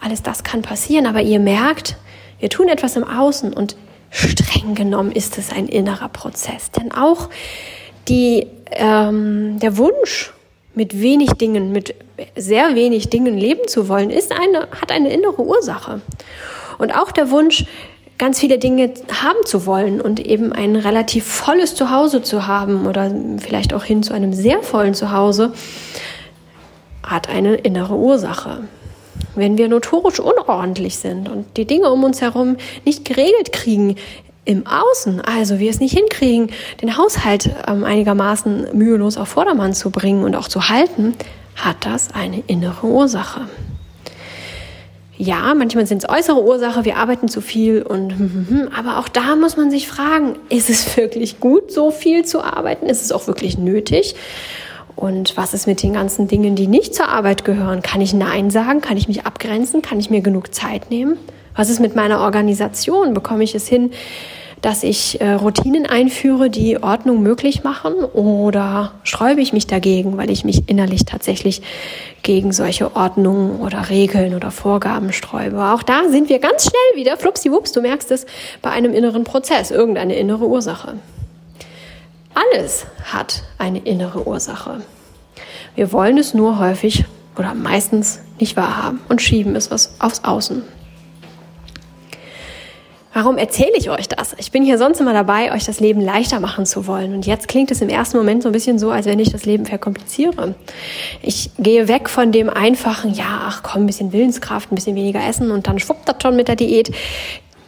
Alles 0.00 0.22
das 0.22 0.44
kann 0.44 0.62
passieren, 0.62 1.06
aber 1.06 1.20
ihr 1.20 1.40
merkt, 1.40 1.96
wir 2.38 2.48
tun 2.48 2.68
etwas 2.68 2.96
im 2.96 3.04
Außen 3.04 3.52
und 3.52 3.76
streng 4.10 4.74
genommen 4.74 5.12
ist 5.12 5.36
es 5.36 5.52
ein 5.52 5.66
innerer 5.66 6.08
Prozess. 6.08 6.70
Denn 6.70 6.92
auch 6.92 7.28
die, 8.08 8.46
ähm, 8.72 9.58
der 9.58 9.76
Wunsch, 9.76 10.32
mit 10.80 10.98
wenig 10.98 11.34
Dingen, 11.34 11.72
mit 11.72 11.94
sehr 12.36 12.74
wenig 12.74 13.10
Dingen 13.10 13.36
leben 13.36 13.68
zu 13.68 13.90
wollen, 13.90 14.08
ist 14.08 14.32
eine, 14.32 14.60
hat 14.80 14.90
eine 14.90 15.12
innere 15.12 15.42
Ursache. 15.42 16.00
Und 16.78 16.96
auch 16.96 17.12
der 17.12 17.30
Wunsch, 17.30 17.66
ganz 18.16 18.40
viele 18.40 18.56
Dinge 18.56 18.90
haben 19.22 19.44
zu 19.44 19.66
wollen 19.66 20.00
und 20.00 20.20
eben 20.20 20.54
ein 20.54 20.76
relativ 20.76 21.26
volles 21.26 21.74
Zuhause 21.74 22.22
zu 22.22 22.46
haben 22.46 22.86
oder 22.86 23.14
vielleicht 23.36 23.74
auch 23.74 23.84
hin 23.84 24.02
zu 24.02 24.14
einem 24.14 24.32
sehr 24.32 24.62
vollen 24.62 24.94
Zuhause, 24.94 25.52
hat 27.02 27.28
eine 27.28 27.56
innere 27.56 27.96
Ursache. 27.96 28.64
Wenn 29.34 29.58
wir 29.58 29.68
notorisch 29.68 30.18
unordentlich 30.18 30.96
sind 30.96 31.28
und 31.28 31.58
die 31.58 31.66
Dinge 31.66 31.90
um 31.90 32.04
uns 32.04 32.22
herum 32.22 32.56
nicht 32.86 33.04
geregelt 33.04 33.52
kriegen, 33.52 33.96
im 34.44 34.64
Außen, 34.66 35.20
also 35.20 35.58
wir 35.58 35.70
es 35.70 35.80
nicht 35.80 35.96
hinkriegen, 35.96 36.50
den 36.80 36.96
Haushalt 36.96 37.50
ähm, 37.68 37.84
einigermaßen 37.84 38.68
mühelos 38.72 39.16
auf 39.16 39.28
Vordermann 39.28 39.74
zu 39.74 39.90
bringen 39.90 40.24
und 40.24 40.34
auch 40.34 40.48
zu 40.48 40.68
halten, 40.68 41.14
hat 41.56 41.84
das 41.84 42.12
eine 42.14 42.42
innere 42.46 42.86
Ursache. 42.86 43.42
Ja, 45.18 45.54
manchmal 45.54 45.86
sind 45.86 46.02
es 46.02 46.08
äußere 46.08 46.42
Ursachen, 46.42 46.86
wir 46.86 46.96
arbeiten 46.96 47.28
zu 47.28 47.42
viel 47.42 47.82
und 47.82 48.70
aber 48.74 48.98
auch 48.98 49.08
da 49.08 49.36
muss 49.36 49.58
man 49.58 49.70
sich 49.70 49.86
fragen, 49.86 50.36
ist 50.48 50.70
es 50.70 50.96
wirklich 50.96 51.40
gut, 51.40 51.70
so 51.70 51.90
viel 51.90 52.24
zu 52.24 52.42
arbeiten? 52.42 52.86
Ist 52.86 53.02
es 53.02 53.12
auch 53.12 53.26
wirklich 53.26 53.58
nötig? 53.58 54.14
Und 54.96 55.36
was 55.36 55.54
ist 55.54 55.66
mit 55.66 55.82
den 55.82 55.92
ganzen 55.92 56.26
Dingen, 56.26 56.56
die 56.56 56.66
nicht 56.66 56.94
zur 56.94 57.08
Arbeit 57.08 57.44
gehören? 57.44 57.82
Kann 57.82 58.00
ich 58.00 58.12
Nein 58.14 58.50
sagen? 58.50 58.80
Kann 58.80 58.96
ich 58.96 59.08
mich 59.08 59.26
abgrenzen? 59.26 59.82
Kann 59.82 60.00
ich 60.00 60.10
mir 60.10 60.20
genug 60.20 60.54
Zeit 60.54 60.90
nehmen? 60.90 61.16
Was 61.54 61.70
ist 61.70 61.80
mit 61.80 61.96
meiner 61.96 62.20
Organisation? 62.20 63.14
Bekomme 63.14 63.44
ich 63.44 63.54
es 63.54 63.66
hin, 63.66 63.90
dass 64.60 64.82
ich 64.82 65.20
äh, 65.20 65.32
Routinen 65.32 65.86
einführe, 65.86 66.50
die 66.50 66.82
Ordnung 66.82 67.22
möglich 67.22 67.64
machen? 67.64 67.94
Oder 67.94 68.92
sträube 69.04 69.40
ich 69.40 69.52
mich 69.52 69.66
dagegen, 69.66 70.16
weil 70.16 70.30
ich 70.30 70.44
mich 70.44 70.68
innerlich 70.68 71.04
tatsächlich 71.04 71.62
gegen 72.22 72.52
solche 72.52 72.94
Ordnungen 72.94 73.60
oder 73.60 73.88
Regeln 73.88 74.34
oder 74.34 74.50
Vorgaben 74.50 75.12
sträube? 75.12 75.64
Auch 75.64 75.82
da 75.82 76.08
sind 76.08 76.28
wir 76.28 76.38
ganz 76.38 76.64
schnell 76.64 77.02
wieder, 77.02 77.16
flupsiwups, 77.16 77.72
du 77.72 77.80
merkst 77.80 78.10
es, 78.10 78.26
bei 78.62 78.70
einem 78.70 78.92
inneren 78.92 79.24
Prozess, 79.24 79.70
irgendeine 79.70 80.14
innere 80.16 80.46
Ursache. 80.46 80.94
Alles 82.34 82.86
hat 83.12 83.42
eine 83.58 83.80
innere 83.80 84.26
Ursache. 84.26 84.82
Wir 85.74 85.92
wollen 85.92 86.18
es 86.18 86.34
nur 86.34 86.58
häufig 86.58 87.04
oder 87.36 87.54
meistens 87.54 88.20
nicht 88.38 88.56
wahrhaben 88.56 89.00
und 89.08 89.22
schieben 89.22 89.56
es 89.56 89.70
was 89.70 89.94
aufs 89.98 90.24
Außen. 90.24 90.62
Warum 93.22 93.36
erzähle 93.36 93.76
ich 93.76 93.90
euch 93.90 94.08
das? 94.08 94.34
Ich 94.38 94.50
bin 94.50 94.64
hier 94.64 94.78
sonst 94.78 94.98
immer 94.98 95.12
dabei, 95.12 95.52
euch 95.52 95.66
das 95.66 95.78
Leben 95.78 96.00
leichter 96.00 96.40
machen 96.40 96.64
zu 96.64 96.86
wollen. 96.86 97.12
Und 97.12 97.26
jetzt 97.26 97.48
klingt 97.48 97.70
es 97.70 97.82
im 97.82 97.90
ersten 97.90 98.16
Moment 98.16 98.42
so 98.42 98.48
ein 98.48 98.52
bisschen 98.52 98.78
so, 98.78 98.90
als 98.90 99.04
wenn 99.04 99.18
ich 99.18 99.30
das 99.30 99.44
Leben 99.44 99.66
verkompliziere. 99.66 100.54
Ich 101.20 101.50
gehe 101.58 101.86
weg 101.86 102.08
von 102.08 102.32
dem 102.32 102.48
einfachen, 102.48 103.12
ja, 103.12 103.42
ach 103.44 103.62
komm, 103.62 103.82
ein 103.82 103.86
bisschen 103.86 104.14
Willenskraft, 104.14 104.72
ein 104.72 104.74
bisschen 104.74 104.96
weniger 104.96 105.22
essen 105.22 105.50
und 105.50 105.66
dann 105.66 105.78
schwuppt 105.78 106.08
das 106.08 106.16
schon 106.22 106.34
mit 106.34 106.48
der 106.48 106.56
Diät. 106.56 106.92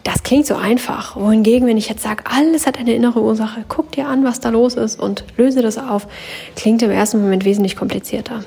Das 0.03 0.23
klingt 0.23 0.47
so 0.47 0.55
einfach. 0.55 1.15
Wohingegen, 1.17 1.67
wenn 1.67 1.77
ich 1.77 1.87
jetzt 1.87 2.01
sage, 2.01 2.23
alles 2.25 2.65
hat 2.65 2.79
eine 2.79 2.95
innere 2.95 3.21
Ursache, 3.21 3.63
guck 3.67 3.91
dir 3.91 4.07
an, 4.07 4.23
was 4.23 4.39
da 4.39 4.49
los 4.49 4.73
ist 4.73 4.99
und 4.99 5.23
löse 5.37 5.61
das 5.61 5.77
auf, 5.77 6.07
klingt 6.55 6.81
im 6.81 6.89
ersten 6.89 7.21
Moment 7.21 7.45
wesentlich 7.45 7.75
komplizierter. 7.75 8.43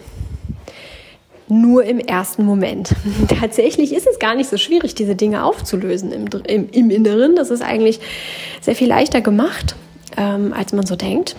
Nur 1.48 1.84
im 1.84 2.00
ersten 2.00 2.44
Moment. 2.44 2.90
Tatsächlich 3.40 3.94
ist 3.94 4.06
es 4.06 4.18
gar 4.18 4.34
nicht 4.34 4.50
so 4.50 4.56
schwierig, 4.56 4.94
diese 4.94 5.14
Dinge 5.14 5.44
aufzulösen 5.44 6.12
im, 6.12 6.26
im, 6.46 6.68
im 6.70 6.90
Inneren. 6.90 7.36
Das 7.36 7.50
ist 7.50 7.62
eigentlich 7.62 8.00
sehr 8.60 8.74
viel 8.74 8.88
leichter 8.88 9.20
gemacht, 9.20 9.76
ähm, 10.16 10.52
als 10.52 10.72
man 10.72 10.86
so 10.86 10.96
denkt. 10.96 11.36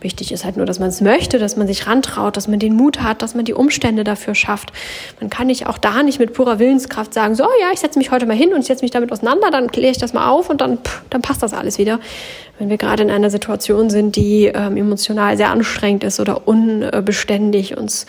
Wichtig 0.00 0.30
ist 0.30 0.44
halt 0.44 0.58
nur, 0.58 0.66
dass 0.66 0.78
man 0.78 0.90
es 0.90 1.00
möchte, 1.00 1.38
dass 1.38 1.56
man 1.56 1.66
sich 1.66 1.86
rantraut, 1.86 2.36
dass 2.36 2.48
man 2.48 2.58
den 2.58 2.74
Mut 2.74 3.02
hat, 3.02 3.22
dass 3.22 3.34
man 3.34 3.46
die 3.46 3.54
Umstände 3.54 4.04
dafür 4.04 4.34
schafft. 4.34 4.72
Man 5.20 5.30
kann 5.30 5.46
nicht 5.46 5.66
auch 5.66 5.78
da 5.78 6.02
nicht 6.02 6.18
mit 6.18 6.34
purer 6.34 6.58
Willenskraft 6.58 7.14
sagen, 7.14 7.34
so 7.34 7.44
ja, 7.44 7.68
ich 7.72 7.80
setze 7.80 7.98
mich 7.98 8.10
heute 8.10 8.26
mal 8.26 8.36
hin 8.36 8.52
und 8.52 8.62
setze 8.62 8.84
mich 8.84 8.90
damit 8.90 9.10
auseinander, 9.10 9.50
dann 9.50 9.70
kläre 9.70 9.90
ich 9.90 9.98
das 9.98 10.12
mal 10.12 10.28
auf 10.28 10.50
und 10.50 10.60
dann, 10.60 10.78
pff, 10.78 11.02
dann 11.08 11.22
passt 11.22 11.42
das 11.42 11.54
alles 11.54 11.78
wieder. 11.78 11.98
Wenn 12.58 12.68
wir 12.68 12.76
gerade 12.76 13.02
in 13.02 13.10
einer 13.10 13.30
Situation 13.30 13.88
sind, 13.88 14.16
die 14.16 14.46
ähm, 14.46 14.76
emotional 14.76 15.36
sehr 15.38 15.50
anstrengend 15.50 16.04
ist 16.04 16.20
oder 16.20 16.46
unbeständig 16.46 17.76
uns 17.76 18.06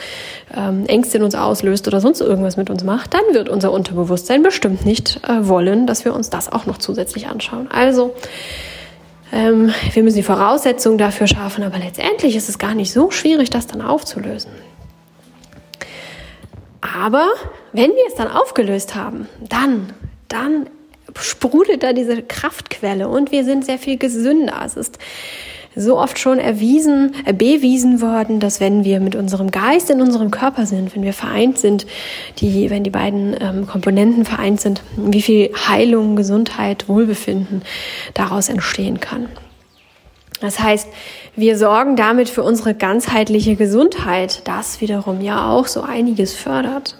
ähm, 0.55 0.85
Ängste 0.87 1.17
in 1.17 1.23
uns 1.23 1.35
auslöst 1.35 1.87
oder 1.87 2.01
sonst 2.01 2.19
irgendwas 2.19 2.57
mit 2.57 2.69
uns 2.69 2.83
macht, 2.83 3.13
dann 3.13 3.21
wird 3.31 3.47
unser 3.47 3.71
Unterbewusstsein 3.71 4.43
bestimmt 4.43 4.85
nicht 4.85 5.21
äh, 5.27 5.47
wollen, 5.47 5.87
dass 5.87 6.03
wir 6.03 6.13
uns 6.13 6.29
das 6.29 6.51
auch 6.51 6.65
noch 6.65 6.77
zusätzlich 6.77 7.27
anschauen. 7.27 7.69
Also 7.71 8.13
ähm, 9.31 9.73
wir 9.93 10.03
müssen 10.03 10.17
die 10.17 10.23
Voraussetzungen 10.23 10.97
dafür 10.97 11.27
schaffen, 11.27 11.63
aber 11.63 11.77
letztendlich 11.77 12.35
ist 12.35 12.49
es 12.49 12.59
gar 12.59 12.73
nicht 12.73 12.93
so 12.93 13.11
schwierig, 13.11 13.49
das 13.49 13.67
dann 13.67 13.81
aufzulösen. 13.81 14.51
Aber 16.81 17.27
wenn 17.73 17.91
wir 17.91 18.07
es 18.07 18.15
dann 18.15 18.29
aufgelöst 18.29 18.95
haben, 18.95 19.27
dann, 19.47 19.93
dann 20.27 20.69
sprudelt 21.19 21.83
da 21.83 21.93
diese 21.93 22.21
Kraftquelle 22.23 23.07
und 23.07 23.31
wir 23.31 23.43
sind 23.43 23.65
sehr 23.65 23.77
viel 23.77 23.97
gesünder. 23.97 24.61
Es 24.65 24.75
ist 24.75 24.97
so 25.77 25.97
oft 25.97 26.19
schon 26.19 26.39
erwiesen, 26.39 27.13
äh, 27.25 27.33
bewiesen 27.33 28.01
worden, 28.01 28.39
dass 28.39 28.59
wenn 28.59 28.83
wir 28.83 28.99
mit 28.99 29.15
unserem 29.15 29.51
Geist 29.51 29.89
in 29.89 30.01
unserem 30.01 30.31
Körper 30.31 30.65
sind, 30.65 30.95
wenn 30.95 31.03
wir 31.03 31.13
vereint 31.13 31.57
sind, 31.59 31.85
die, 32.39 32.69
wenn 32.69 32.83
die 32.83 32.89
beiden 32.89 33.35
ähm, 33.39 33.67
Komponenten 33.67 34.25
vereint 34.25 34.59
sind, 34.59 34.81
wie 34.95 35.21
viel 35.21 35.51
Heilung, 35.67 36.15
Gesundheit, 36.15 36.89
Wohlbefinden 36.89 37.61
daraus 38.13 38.49
entstehen 38.49 38.99
kann. 38.99 39.27
Das 40.41 40.59
heißt, 40.59 40.87
wir 41.35 41.57
sorgen 41.57 41.95
damit 41.95 42.29
für 42.29 42.43
unsere 42.43 42.75
ganzheitliche 42.75 43.55
Gesundheit, 43.55 44.41
das 44.47 44.81
wiederum 44.81 45.21
ja 45.21 45.49
auch 45.49 45.67
so 45.67 45.81
einiges 45.81 46.33
fördert. 46.33 46.95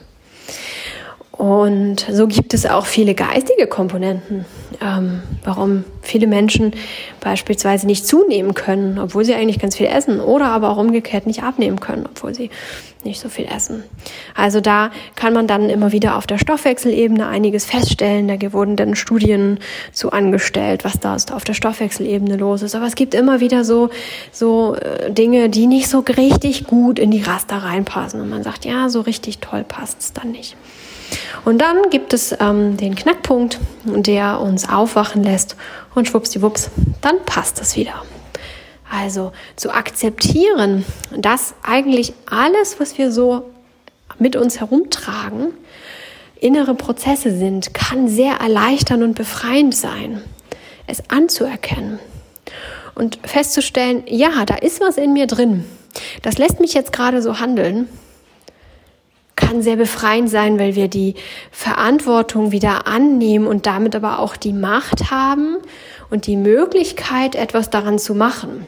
Und 1.38 2.08
so 2.12 2.25
gibt 2.25 2.56
es 2.56 2.65
auch 2.65 2.88
viele 2.88 3.13
geistige 3.13 3.67
Komponenten, 3.67 4.46
ähm, 4.82 5.22
warum 5.44 5.84
viele 6.01 6.25
Menschen 6.25 6.74
beispielsweise 7.20 7.86
nicht 7.86 8.08
zunehmen 8.08 8.56
können, 8.56 8.98
obwohl 8.98 9.24
sie 9.24 9.36
eigentlich 9.36 9.60
ganz 9.60 9.75
viel 9.75 9.86
essen, 9.86 10.20
oder 10.20 10.48
aber 10.48 10.72
auch 10.72 10.77
umgekehrt 10.77 11.27
nicht 11.27 11.44
abnehmen 11.44 11.79
können, 11.79 12.08
obwohl 12.10 12.34
sie 12.34 12.50
nicht 13.03 13.20
so 13.20 13.29
viel 13.29 13.46
essen. 13.46 13.84
Also 14.36 14.62
da 14.62 14.89
kann 15.15 15.32
man 15.34 15.46
dann 15.46 15.70
immer 15.70 15.91
wieder 15.91 16.17
auf 16.17 16.25
der 16.25 16.39
Stoffwechselebene 16.39 17.27
einiges 17.27 17.65
feststellen. 17.65 18.27
Da 18.27 18.51
wurden 18.51 18.75
dann 18.75 18.96
Studien 18.96 19.60
zu 19.94 20.12
angestellt, 20.12 20.84
was 20.84 21.00
da 21.00 21.15
auf 21.15 21.44
der 21.44 21.53
Stoffwechselebene 21.53 22.36
los 22.36 22.63
ist. 22.63 22.74
Aber 22.74 22.88
es 22.88 22.96
gibt 22.96 23.13
immer 23.13 23.39
wieder 23.41 23.63
so, 23.63 23.91
so 24.32 24.75
äh, 24.75 25.12
Dinge, 25.12 25.50
die 25.50 25.67
nicht 25.67 25.88
so 25.88 26.00
richtig 26.00 26.65
gut 26.65 26.98
in 26.98 27.12
die 27.12 27.22
Raster 27.22 27.58
reinpassen. 27.58 28.22
Und 28.22 28.29
man 28.29 28.41
sagt, 28.41 28.65
ja, 28.65 28.89
so 28.89 29.01
richtig 29.01 29.38
toll 29.38 29.63
passt 29.63 30.00
es 30.00 30.13
dann 30.13 30.32
nicht. 30.32 30.58
Und 31.46 31.60
dann 31.60 31.90
gibt 31.90 32.14
es 32.14 32.36
ähm, 32.40 32.78
den 32.78 32.96
Knackpunkt, 32.96 33.60
der 33.84 34.40
uns 34.42 34.68
aufwachen 34.68 35.24
lässt 35.24 35.56
und 35.96 36.08
schwuppsdiwupps, 36.08 36.70
dann 37.02 37.24
passt 37.26 37.62
es 37.62 37.76
wieder. 37.76 38.04
Also 38.90 39.32
zu 39.56 39.72
akzeptieren, 39.72 40.86
dass 41.16 41.54
eigentlich 41.64 42.14
alles, 42.30 42.80
was 42.80 42.98
wir 42.98 43.12
so 43.12 43.50
mit 44.20 44.36
uns 44.36 44.60
herumtragen, 44.60 45.54
innere 46.40 46.76
Prozesse 46.76 47.36
sind, 47.38 47.74
kann 47.74 48.08
sehr 48.08 48.36
erleichternd 48.36 49.04
und 49.04 49.16
befreiend 49.16 49.76
sein, 49.76 50.22
es 50.86 51.10
anzuerkennen 51.10 52.00
und 52.96 53.20
festzustellen, 53.24 54.04
ja, 54.08 54.46
da 54.46 54.56
ist 54.56 54.82
was 54.82 54.98
in 54.98 55.14
mir 55.14 55.28
drin. 55.28 55.66
Das 56.22 56.38
lässt 56.38 56.60
mich 56.60 56.74
jetzt 56.74 56.94
gerade 56.94 57.22
so 57.22 57.40
handeln 57.40 57.90
kann 59.38 59.62
sehr 59.62 59.77
befreiend 59.77 60.29
sein, 60.29 60.60
weil 60.60 60.75
wir 60.75 60.89
die 60.89 61.15
Verantwortung 61.51 62.51
wieder 62.51 62.88
annehmen 62.88 63.48
und 63.48 63.65
damit 63.65 63.96
aber 63.96 64.20
auch 64.20 64.36
die 64.36 64.51
Macht 64.51 65.10
haben 65.10 65.60
und 66.10 66.27
die 66.27 66.36
Möglichkeit, 66.36 67.36
etwas 67.36 67.70
daran 67.70 68.00
zu 68.00 68.13
machen. 68.15 68.65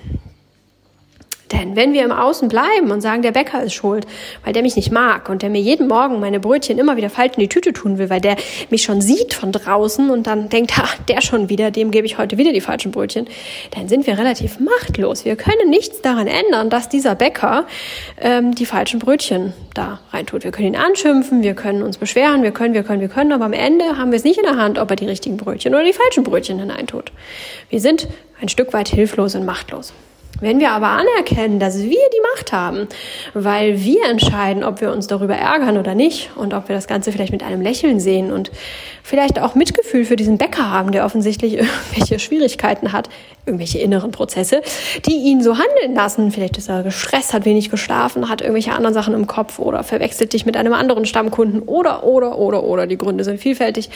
Denn 1.52 1.76
wenn 1.76 1.94
wir 1.94 2.04
im 2.04 2.12
Außen 2.12 2.48
bleiben 2.48 2.92
und 2.92 3.02
sagen, 3.02 3.22
der 3.22 3.32
Bäcker 3.32 3.64
ist 3.64 3.74
schuld, 3.74 4.06
weil 4.44 4.54
der 4.54 4.62
mich 4.62 4.76
nicht 4.76 4.92
mag 4.92 5.30
und 5.30 5.42
der 5.42 5.50
mir 5.50 5.62
jeden 5.62 5.88
Morgen 5.88 6.20
meine 6.20 6.40
Brötchen 6.40 6.78
immer 6.78 6.96
wieder 6.96 7.10
falsch 7.10 7.34
in 7.38 7.42
die 7.42 7.50
Tüte 7.50 7.74
tun 7.74 7.98
will, 7.98 8.10
weil 8.10 8.22
der 8.22 8.36
mich 8.70 8.84
schon 8.84 9.02
sieht 9.02 9.34
von 9.34 9.52
draußen 9.52 10.10
und 10.10 10.28
dann 10.28 10.50
denkt, 10.50 10.78
ha, 10.78 10.88
der 11.08 11.22
schon 11.22 11.50
wieder, 11.50 11.72
dem 11.72 11.90
gebe 11.92 12.06
ich 12.06 12.18
heute 12.18 12.38
wieder 12.38 12.54
die 12.54 12.62
falschen 12.62 12.92
Brötchen, 12.92 13.28
dann 13.72 13.90
sind 13.90 14.06
wir 14.06 14.18
relativ 14.18 14.60
machtlos. 14.60 15.26
Wir 15.26 15.36
können 15.36 15.70
nichts 15.70 16.02
daran 16.02 16.28
ändern, 16.28 16.70
dass 16.70 16.88
dieser 16.88 17.16
Bäcker 17.16 17.66
ähm, 18.22 18.54
die 18.54 18.66
falschen 18.66 19.00
Brötchen 19.00 19.54
da 19.74 20.00
reintut. 20.12 20.44
Wir 20.44 20.52
können 20.52 20.68
ihn 20.68 20.76
anschimpfen, 20.76 21.42
wir 21.42 21.56
können 21.56 21.82
uns 21.82 21.98
beschweren, 21.98 22.44
wir 22.44 22.52
können, 22.52 22.74
wir 22.74 22.84
können, 22.84 23.02
wir 23.02 23.10
können, 23.10 23.32
aber 23.32 23.46
am 23.46 23.54
Ende 23.54 23.98
haben 23.98 24.12
wir 24.12 24.18
es 24.18 24.24
nicht 24.24 24.38
in 24.38 24.46
der 24.46 24.58
Hand, 24.58 24.78
ob 24.78 24.90
er 24.92 24.96
die 24.96 25.08
richtigen 25.08 25.38
Brötchen 25.38 25.74
oder 25.74 25.84
die 25.84 25.94
falschen 25.94 26.24
Brötchen 26.24 26.60
hineintut. 26.60 27.12
Wir 27.70 27.80
sind 27.80 28.08
ein 28.40 28.50
Stück 28.50 28.74
weit 28.74 28.90
hilflos 28.90 29.36
und 29.36 29.46
machtlos. 29.46 29.94
Wenn 30.42 30.60
wir 30.60 30.72
aber 30.72 30.88
anerkennen, 30.88 31.60
dass 31.60 31.80
wir 31.80 31.90
die 31.90 32.22
Macht 32.36 32.54
haben, 32.54 32.88
weil 33.34 33.84
wir 33.84 34.06
entscheiden, 34.10 34.64
ob 34.64 34.80
wir 34.80 34.92
uns 34.92 35.08
darüber 35.08 35.36
ärgern 35.36 35.78
oder 35.78 35.96
nicht 35.96 36.30
und 36.38 36.54
ob 36.54 36.70
wir 36.70 36.76
das 36.76 36.88
Ganze 36.88 37.12
vielleicht 37.12 37.34
mit 37.34 37.44
einem 37.44 37.62
Lächeln 37.62 38.00
sehen 38.00 38.32
und 38.32 38.50
vielleicht 39.04 39.40
auch 39.40 39.56
Mitgefühl 39.56 40.06
für 40.06 40.16
diesen 40.16 40.38
Bäcker 40.38 40.72
haben, 40.72 40.92
der 40.92 41.04
offensichtlich 41.04 41.54
irgendwelche 41.58 42.20
Schwierigkeiten 42.20 42.94
hat, 42.94 43.10
irgendwelche 43.46 43.80
inneren 43.80 44.12
Prozesse, 44.12 44.62
die 45.06 45.16
ihn 45.16 45.44
so 45.44 45.58
handeln 45.58 45.94
lassen. 45.94 46.32
Vielleicht 46.32 46.58
ist 46.58 46.70
er 46.70 46.84
gestresst, 46.84 47.34
hat 47.34 47.44
wenig 47.44 47.70
geschlafen, 47.70 48.30
hat 48.30 48.40
irgendwelche 48.40 48.72
anderen 48.72 48.94
Sachen 48.94 49.14
im 49.14 49.28
Kopf 49.28 49.60
oder 49.60 49.84
verwechselt 49.84 50.32
dich 50.32 50.46
mit 50.46 50.56
einem 50.56 50.74
anderen 50.74 51.06
Stammkunden 51.06 51.64
oder, 51.64 52.06
oder, 52.06 52.38
oder, 52.38 52.64
oder. 52.64 52.88
Die 52.88 52.98
Gründe 52.98 53.26
sind 53.26 53.42
vielfältig. 53.42 53.90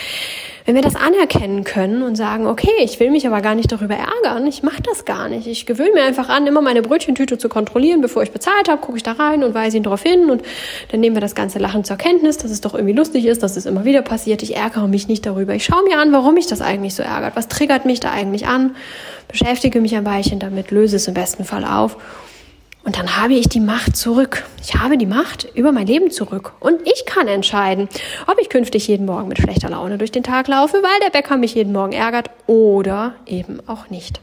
Wenn 0.65 0.75
wir 0.75 0.82
das 0.82 0.96
anerkennen 0.96 1.65
können 1.65 2.03
und 2.03 2.15
sagen, 2.15 2.48
okay, 2.48 2.72
ich 2.82 3.00
will 3.01 3.12
mich 3.12 3.27
aber 3.27 3.41
gar 3.41 3.53
nicht 3.53 3.72
darüber 3.72 3.96
ärgern, 3.96 4.48
ich 4.48 4.63
mache 4.63 4.82
das 4.82 5.03
gar 5.03 5.27
nicht. 5.27 5.46
Ich 5.46 5.65
gewöhne 5.65 5.91
mir 5.93 6.03
einfach 6.03 6.29
an, 6.29 6.48
immer 6.48 6.62
meine 6.62 6.82
Brötchentüte 6.82 7.38
zu 7.38 7.50
kontrollieren, 7.50 8.00
bevor 8.00 8.24
ich 8.24 8.32
bezahlt 8.32 8.70
habe, 8.70 8.79
gucke 8.79 8.98
ich 8.98 9.03
da 9.03 9.12
rein 9.13 9.43
und 9.43 9.53
weise 9.53 9.75
ihn 9.75 9.84
darauf 9.84 10.03
hin 10.03 10.29
und 10.29 10.41
dann 10.91 11.01
nehmen 11.01 11.17
wir 11.17 11.22
das 11.22 11.36
ganze 11.36 11.60
Lachen 11.60 11.84
zur 11.84 11.98
Kenntnis, 11.98 12.38
dass 12.38 12.50
es 12.50 12.62
doch 12.62 12.74
irgendwie 12.74 12.93
lustig 12.93 13.25
ist, 13.25 13.43
dass 13.43 13.58
es 13.58 13.65
immer 13.65 13.84
wieder 13.84 14.01
passiert. 14.01 14.41
Ich 14.41 14.55
ärgere 14.55 14.88
mich 14.88 15.10
nicht 15.10 15.25
darüber. 15.25 15.53
Ich 15.53 15.65
schaue 15.65 15.84
mir 15.84 15.98
an, 15.98 16.13
warum 16.13 16.36
mich 16.36 16.48
das 16.48 16.62
eigentlich 16.62 16.96
so 16.96 17.03
ärgert. 17.03 17.36
Was 17.36 17.50
triggert 17.50 17.86
mich 17.86 18.00
da 18.00 18.12
eigentlich 18.12 18.48
an? 18.48 18.75
Beschäftige 19.27 19.82
mich 19.82 19.96
ein 19.96 20.05
Weilchen 20.05 20.39
damit, 20.39 20.72
löse 20.72 20.96
es 20.96 21.08
im 21.08 21.13
besten 21.13 21.43
Fall 21.43 21.65
auf 21.65 21.98
und 22.83 22.97
dann 22.97 23.15
habe 23.15 23.33
ich 23.33 23.47
die 23.47 23.61
Macht 23.61 23.95
zurück. 23.95 24.43
Ich 24.61 24.75
habe 24.75 24.97
die 24.97 25.05
Macht 25.05 25.47
über 25.55 25.71
mein 25.71 25.87
Leben 25.87 26.11
zurück. 26.11 26.53
Und 26.59 26.81
ich 26.85 27.05
kann 27.05 27.27
entscheiden, 27.27 27.87
ob 28.27 28.39
ich 28.39 28.49
künftig 28.49 28.87
jeden 28.87 29.05
Morgen 29.05 29.29
mit 29.29 29.39
schlechter 29.39 29.69
Laune 29.69 29.97
durch 29.97 30.11
den 30.11 30.23
Tag 30.23 30.47
laufe, 30.47 30.77
weil 30.83 30.99
der 31.01 31.09
Bäcker 31.09 31.37
mich 31.37 31.55
jeden 31.55 31.71
Morgen 31.71 31.93
ärgert 31.93 32.29
oder 32.45 33.15
eben 33.25 33.59
auch 33.67 33.89
nicht. 33.89 34.19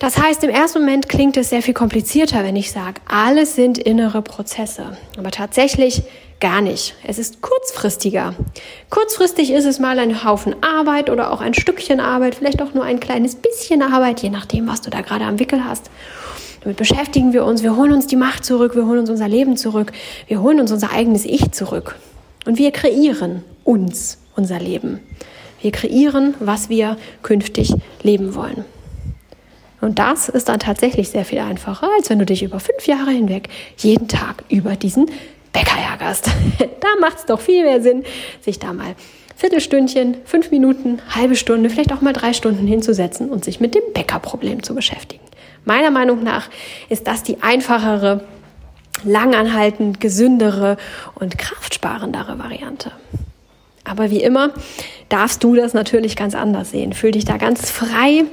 Das 0.00 0.18
heißt, 0.18 0.42
im 0.42 0.50
ersten 0.50 0.80
Moment 0.80 1.08
klingt 1.08 1.36
es 1.36 1.50
sehr 1.50 1.62
viel 1.62 1.72
komplizierter, 1.72 2.42
wenn 2.42 2.56
ich 2.56 2.72
sage, 2.72 3.00
alles 3.08 3.54
sind 3.54 3.78
innere 3.78 4.20
Prozesse. 4.20 4.96
Aber 5.16 5.30
tatsächlich 5.30 6.02
gar 6.40 6.60
nicht. 6.60 6.96
Es 7.06 7.18
ist 7.18 7.40
kurzfristiger. 7.40 8.34
Kurzfristig 8.90 9.52
ist 9.52 9.64
es 9.64 9.78
mal 9.78 10.00
ein 10.00 10.24
Haufen 10.24 10.56
Arbeit 10.62 11.10
oder 11.10 11.30
auch 11.32 11.40
ein 11.40 11.54
Stückchen 11.54 12.00
Arbeit, 12.00 12.34
vielleicht 12.34 12.60
auch 12.60 12.74
nur 12.74 12.84
ein 12.84 12.98
kleines 12.98 13.36
bisschen 13.36 13.82
Arbeit, 13.82 14.20
je 14.20 14.30
nachdem, 14.30 14.66
was 14.66 14.82
du 14.82 14.90
da 14.90 15.00
gerade 15.00 15.24
am 15.24 15.38
Wickel 15.38 15.64
hast. 15.64 15.90
Damit 16.64 16.78
beschäftigen 16.78 17.34
wir 17.34 17.44
uns, 17.44 17.62
wir 17.62 17.76
holen 17.76 17.92
uns 17.92 18.06
die 18.06 18.16
Macht 18.16 18.44
zurück, 18.44 18.74
wir 18.74 18.86
holen 18.86 19.00
uns 19.00 19.10
unser 19.10 19.28
Leben 19.28 19.58
zurück, 19.58 19.92
wir 20.26 20.40
holen 20.40 20.60
uns 20.60 20.72
unser 20.72 20.92
eigenes 20.92 21.26
Ich 21.26 21.52
zurück. 21.52 21.96
Und 22.46 22.58
wir 22.58 22.70
kreieren 22.70 23.44
uns 23.64 24.18
unser 24.34 24.58
Leben. 24.58 25.00
Wir 25.60 25.72
kreieren, 25.72 26.34
was 26.40 26.70
wir 26.70 26.96
künftig 27.22 27.74
leben 28.02 28.34
wollen. 28.34 28.64
Und 29.82 29.98
das 29.98 30.30
ist 30.30 30.48
dann 30.48 30.58
tatsächlich 30.58 31.10
sehr 31.10 31.26
viel 31.26 31.40
einfacher, 31.40 31.90
als 31.98 32.08
wenn 32.08 32.18
du 32.18 32.24
dich 32.24 32.42
über 32.42 32.58
fünf 32.60 32.86
Jahre 32.86 33.10
hinweg 33.10 33.50
jeden 33.76 34.08
Tag 34.08 34.44
über 34.48 34.74
diesen 34.74 35.10
Bäcker 35.52 35.78
ärgerst. 35.78 36.30
da 36.58 36.88
macht 36.98 37.18
es 37.18 37.26
doch 37.26 37.40
viel 37.40 37.64
mehr 37.64 37.82
Sinn, 37.82 38.04
sich 38.40 38.58
da 38.58 38.72
mal 38.72 38.94
Viertelstündchen, 39.36 40.16
fünf 40.24 40.50
Minuten, 40.50 41.00
halbe 41.14 41.36
Stunde, 41.36 41.68
vielleicht 41.68 41.92
auch 41.92 42.00
mal 42.00 42.14
drei 42.14 42.32
Stunden 42.32 42.66
hinzusetzen 42.66 43.28
und 43.28 43.44
sich 43.44 43.60
mit 43.60 43.74
dem 43.74 43.82
Bäckerproblem 43.92 44.62
zu 44.62 44.74
beschäftigen. 44.74 45.23
Meiner 45.64 45.90
Meinung 45.90 46.22
nach 46.22 46.48
ist 46.88 47.06
das 47.06 47.22
die 47.22 47.42
einfachere, 47.42 48.24
langanhaltend 49.02 50.00
gesündere 50.00 50.76
und 51.14 51.38
kraftsparendere 51.38 52.38
Variante. 52.38 52.92
Aber 53.84 54.10
wie 54.10 54.22
immer 54.22 54.50
darfst 55.08 55.44
du 55.44 55.54
das 55.54 55.74
natürlich 55.74 56.16
ganz 56.16 56.34
anders 56.34 56.70
sehen. 56.70 56.92
Fühl 56.92 57.10
dich 57.10 57.24
da 57.24 57.36
ganz 57.36 57.70
frei, 57.70 58.24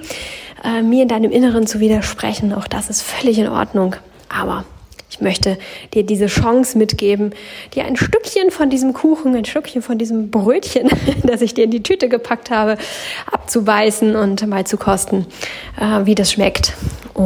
äh, 0.64 0.82
mir 0.82 1.04
in 1.04 1.10
deinem 1.10 1.32
Inneren 1.32 1.68
zu 1.68 1.80
widersprechen. 1.80 2.54
Auch 2.54 2.68
das 2.68 2.90
ist 2.90 3.02
völlig 3.02 3.38
in 3.38 3.50
Ordnung. 3.50 3.96
Aber 4.30 4.64
ich 5.10 5.20
möchte 5.20 5.58
dir 5.94 6.04
diese 6.04 6.28
Chance 6.28 6.78
mitgeben, 6.78 7.34
dir 7.76 7.84
ein 7.84 7.98
Stückchen 7.98 8.50
von 8.50 8.70
diesem 8.70 8.94
Kuchen, 8.94 9.36
ein 9.36 9.44
Stückchen 9.44 9.82
von 9.82 9.98
diesem 9.98 10.32
Brötchen, 10.32 10.90
das 11.24 11.42
ich 11.42 11.54
dir 11.54 11.66
in 11.66 11.72
die 11.72 11.84
Tüte 11.84 12.08
gepackt 12.08 12.50
habe, 12.50 12.78
abzubeißen 13.30 14.16
und 14.16 14.48
mal 14.48 14.66
zu 14.66 14.78
kosten, 14.78 15.26
äh, 15.78 16.06
wie 16.06 16.16
das 16.16 16.32
schmeckt 16.32 16.74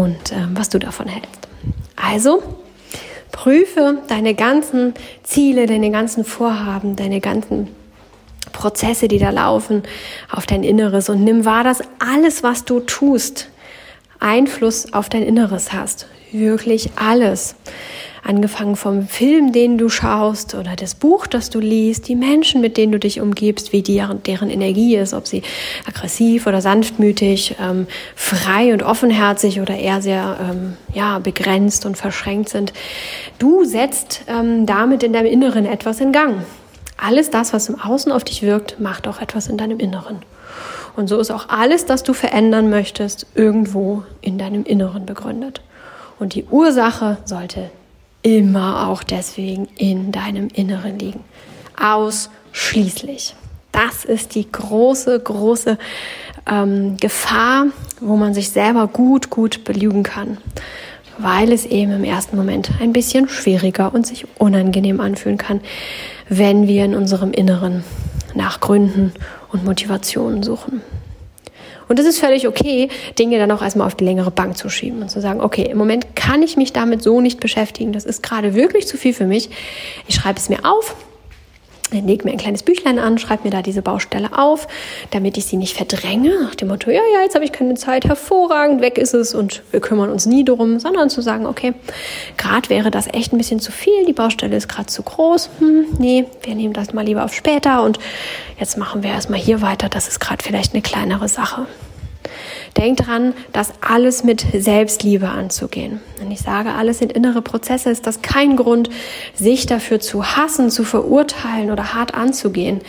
und 0.03 0.31
äh, 0.31 0.47
was 0.53 0.69
du 0.69 0.79
davon 0.79 1.07
hältst. 1.07 1.47
Also, 1.95 2.43
prüfe 3.31 3.99
deine 4.07 4.33
ganzen 4.33 4.93
Ziele, 5.23 5.65
deine 5.65 5.91
ganzen 5.91 6.25
Vorhaben, 6.25 6.95
deine 6.95 7.19
ganzen 7.19 7.69
Prozesse, 8.51 9.07
die 9.07 9.19
da 9.19 9.29
laufen, 9.29 9.83
auf 10.31 10.45
dein 10.45 10.63
Inneres 10.63 11.09
und 11.09 11.23
nimm 11.23 11.45
wahr, 11.45 11.63
dass 11.63 11.81
alles, 11.99 12.43
was 12.43 12.65
du 12.65 12.79
tust, 12.79 13.49
Einfluss 14.19 14.93
auf 14.93 15.09
dein 15.09 15.23
Inneres 15.23 15.73
hast 15.73 16.07
wirklich 16.39 16.89
alles. 16.95 17.55
Angefangen 18.27 18.75
vom 18.75 19.07
Film, 19.07 19.51
den 19.51 19.77
du 19.77 19.87
schaust 19.87 20.55
oder 20.55 20.75
das 20.75 20.95
Buch, 20.95 21.27
das 21.27 21.51
du 21.51 21.59
liest, 21.59 22.07
die 22.07 22.15
Menschen, 22.15 22.59
mit 22.59 22.75
denen 22.75 22.91
du 22.91 22.97
dich 22.97 23.21
umgibst, 23.21 23.71
wie 23.71 23.83
deren, 23.83 24.23
deren 24.23 24.49
Energie 24.49 24.95
ist, 24.95 25.13
ob 25.13 25.27
sie 25.27 25.43
aggressiv 25.87 26.47
oder 26.47 26.59
sanftmütig, 26.59 27.57
ähm, 27.61 27.85
frei 28.15 28.73
und 28.73 28.81
offenherzig 28.81 29.61
oder 29.61 29.77
eher 29.77 30.01
sehr 30.01 30.39
ähm, 30.41 30.75
ja, 30.91 31.19
begrenzt 31.19 31.85
und 31.85 31.97
verschränkt 31.97 32.49
sind. 32.49 32.73
Du 33.37 33.63
setzt 33.63 34.23
ähm, 34.27 34.65
damit 34.65 35.03
in 35.03 35.13
deinem 35.13 35.27
Inneren 35.27 35.67
etwas 35.67 36.01
in 36.01 36.11
Gang. 36.11 36.37
Alles 36.97 37.29
das, 37.29 37.53
was 37.53 37.69
im 37.69 37.79
Außen 37.79 38.11
auf 38.11 38.23
dich 38.23 38.41
wirkt, 38.41 38.79
macht 38.79 39.07
auch 39.07 39.21
etwas 39.21 39.49
in 39.49 39.57
deinem 39.57 39.77
Inneren. 39.77 40.23
Und 40.95 41.09
so 41.09 41.19
ist 41.19 41.29
auch 41.29 41.49
alles, 41.49 41.85
das 41.85 42.01
du 42.01 42.13
verändern 42.13 42.71
möchtest, 42.71 43.27
irgendwo 43.35 44.01
in 44.21 44.39
deinem 44.39 44.63
Inneren 44.63 45.05
begründet. 45.05 45.61
Und 46.17 46.33
die 46.33 46.45
Ursache 46.45 47.17
sollte 47.25 47.69
immer 48.25 48.87
auch 48.87 49.03
deswegen 49.03 49.67
in 49.77 50.11
deinem 50.11 50.47
Inneren 50.47 50.97
liegen. 50.97 51.23
Ausschließlich. 51.79 53.35
Das 53.71 54.03
ist 54.03 54.33
die 54.33 54.51
große, 54.51 55.19
große 55.19 55.77
ähm, 56.49 56.97
Gefahr, 56.97 57.67
wo 58.01 58.15
man 58.15 58.33
sich 58.33 58.49
selber 58.49 58.87
gut, 58.87 59.29
gut 59.29 59.63
belügen 59.63 60.01
kann, 60.01 60.37
weil 61.19 61.51
es 61.51 61.67
eben 61.67 61.91
im 61.91 62.03
ersten 62.03 62.35
Moment 62.35 62.71
ein 62.81 62.93
bisschen 62.93 63.29
schwieriger 63.29 63.93
und 63.93 64.07
sich 64.07 64.25
unangenehm 64.39 65.01
anfühlen 65.01 65.37
kann, 65.37 65.61
wenn 66.27 66.67
wir 66.67 66.83
in 66.83 66.95
unserem 66.95 67.31
Inneren 67.31 67.83
nach 68.33 68.59
Gründen 68.59 69.13
und 69.51 69.65
Motivationen 69.65 70.41
suchen. 70.41 70.81
Und 71.87 71.99
es 71.99 72.05
ist 72.05 72.19
völlig 72.19 72.47
okay, 72.47 72.89
Dinge 73.17 73.37
dann 73.37 73.51
auch 73.51 73.61
erstmal 73.61 73.87
auf 73.87 73.95
die 73.95 74.05
längere 74.05 74.31
Bank 74.31 74.57
zu 74.57 74.69
schieben 74.69 75.01
und 75.01 75.09
zu 75.09 75.21
sagen, 75.21 75.41
okay, 75.41 75.63
im 75.69 75.77
Moment 75.77 76.15
kann 76.15 76.41
ich 76.41 76.57
mich 76.57 76.73
damit 76.73 77.01
so 77.03 77.21
nicht 77.21 77.39
beschäftigen. 77.39 77.93
Das 77.93 78.05
ist 78.05 78.23
gerade 78.23 78.55
wirklich 78.55 78.87
zu 78.87 78.97
viel 78.97 79.13
für 79.13 79.25
mich. 79.25 79.49
Ich 80.07 80.15
schreibe 80.15 80.39
es 80.39 80.49
mir 80.49 80.59
auf 80.63 80.95
leg 81.91 82.25
mir 82.25 82.31
ein 82.31 82.37
kleines 82.37 82.63
Büchlein 82.63 82.99
an, 82.99 83.17
schreibe 83.17 83.43
mir 83.43 83.51
da 83.51 83.61
diese 83.61 83.81
Baustelle 83.81 84.37
auf, 84.37 84.67
damit 85.11 85.37
ich 85.37 85.45
sie 85.45 85.57
nicht 85.57 85.75
verdränge, 85.75 86.41
nach 86.41 86.55
dem 86.55 86.69
Motto, 86.69 86.89
ja, 86.89 87.01
ja, 87.13 87.21
jetzt 87.21 87.35
habe 87.35 87.45
ich 87.45 87.51
keine 87.51 87.75
Zeit, 87.75 88.05
hervorragend, 88.05 88.81
weg 88.81 88.97
ist 88.97 89.13
es 89.13 89.33
und 89.33 89.61
wir 89.71 89.79
kümmern 89.79 90.09
uns 90.09 90.25
nie 90.25 90.43
drum, 90.43 90.79
sondern 90.79 91.09
zu 91.09 91.21
sagen, 91.21 91.45
okay, 91.45 91.73
gerade 92.37 92.69
wäre 92.69 92.91
das 92.91 93.07
echt 93.07 93.33
ein 93.33 93.37
bisschen 93.37 93.59
zu 93.59 93.71
viel, 93.71 94.05
die 94.05 94.13
Baustelle 94.13 94.55
ist 94.55 94.67
gerade 94.67 94.87
zu 94.87 95.03
groß, 95.03 95.49
hm, 95.59 95.85
nee, 95.99 96.25
wir 96.43 96.55
nehmen 96.55 96.73
das 96.73 96.93
mal 96.93 97.05
lieber 97.05 97.23
auf 97.23 97.33
später 97.33 97.83
und 97.83 97.99
jetzt 98.59 98.77
machen 98.77 99.03
wir 99.03 99.11
erstmal 99.11 99.39
hier 99.39 99.61
weiter, 99.61 99.89
das 99.89 100.07
ist 100.07 100.19
gerade 100.19 100.43
vielleicht 100.43 100.73
eine 100.73 100.81
kleinere 100.81 101.27
Sache. 101.27 101.67
Denk 102.77 102.97
dran, 102.97 103.33
das 103.53 103.73
alles 103.81 104.23
mit 104.23 104.45
Selbstliebe 104.53 105.29
anzugehen. 105.29 106.01
Wenn 106.19 106.31
ich 106.31 106.41
sage, 106.41 106.73
alles 106.73 106.99
sind 106.99 107.13
innere 107.13 107.41
Prozesse, 107.41 107.89
ist 107.89 108.05
das 108.05 108.21
kein 108.21 108.55
Grund, 108.55 108.89
sich 109.33 109.65
dafür 109.65 109.99
zu 109.99 110.25
hassen, 110.35 110.69
zu 110.69 110.83
verurteilen 110.83 111.71
oder 111.71 111.93
hart 111.93 112.13
anzugehen. 112.13 112.81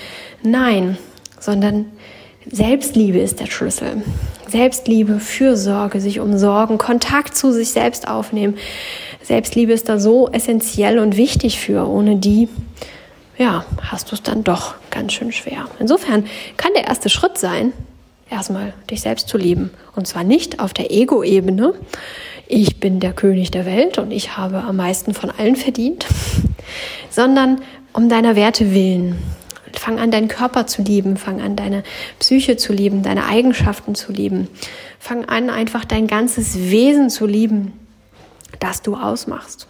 Nein, 0.43 0.99
sondern 1.41 1.87
Selbstliebe 2.51 3.19
ist 3.19 3.41
der 3.41 3.47
Schlüssel. 3.47 4.03
Selbstliebe, 4.49 5.19
Fürsorge, 5.19 6.01
sich 6.01 6.21
umsorgen, 6.21 6.79
Kontakt 6.79 7.37
zu 7.37 7.53
sich 7.53 7.71
selbst 7.71 8.07
aufnehmen. 8.07 8.57
Selbstliebe 9.23 9.73
ist 9.73 9.89
da 9.89 9.99
so 9.99 10.29
essentiell 10.31 10.99
und 10.99 11.17
wichtig 11.17 11.59
für. 11.59 11.89
Ohne 11.89 12.17
die, 12.17 12.49
ja, 13.39 13.65
hast 13.83 14.11
du 14.11 14.15
es 14.15 14.23
dann 14.23 14.45
doch 14.45 14.75
ganz 14.91 15.13
schön 15.13 15.33
schwer. 15.33 15.67
Insofern 15.81 16.27
kann 16.57 16.73
der 16.75 16.87
erste 16.87 17.09
Schritt 17.09 17.39
sein, 17.39 17.73
erstmal 18.31 18.75
dich 18.91 19.01
selbst 19.01 19.29
zu 19.29 19.39
lieben. 19.39 19.71
Und 19.95 20.07
zwar 20.07 20.25
nicht 20.25 20.61
auf 20.61 20.75
der 20.75 20.91
Ego-Ebene. 20.91 21.75
Ich 22.47 22.81
bin 22.81 23.01
der 23.01 23.13
König 23.13 23.51
der 23.51 23.67
Welt 23.67 23.99
und 23.99 24.11
ich 24.11 24.37
habe 24.37 24.59
am 24.59 24.77
meisten 24.77 25.15
von 25.15 25.31
allen 25.31 25.57
verdient, 25.57 26.07
sondern 27.11 27.61
um 27.93 28.09
deiner 28.09 28.37
Werte 28.37 28.73
willen. 28.73 29.19
Fang 29.73 29.99
an, 29.99 30.11
deinen 30.11 30.29
Körper 30.29 30.67
zu 30.67 30.83
lieben, 30.83 31.17
fang 31.17 31.41
an, 31.41 31.55
deine 31.55 31.83
Psyche 32.19 32.57
zu 32.57 32.73
lieben, 32.73 33.03
deine 33.03 33.27
Eigenschaften 33.27 33.95
zu 33.95 34.13
lieben. 34.13 34.49
Fang 34.99 35.27
an, 35.27 35.51
einfach 35.51 35.85
dein 35.85 36.07
ganzes 36.07 36.71
Wesen 36.71 37.11
zu 37.11 37.27
lieben, 37.27 37.73
das 38.59 38.83
du 38.83 38.97
ausmachst. 38.97 39.67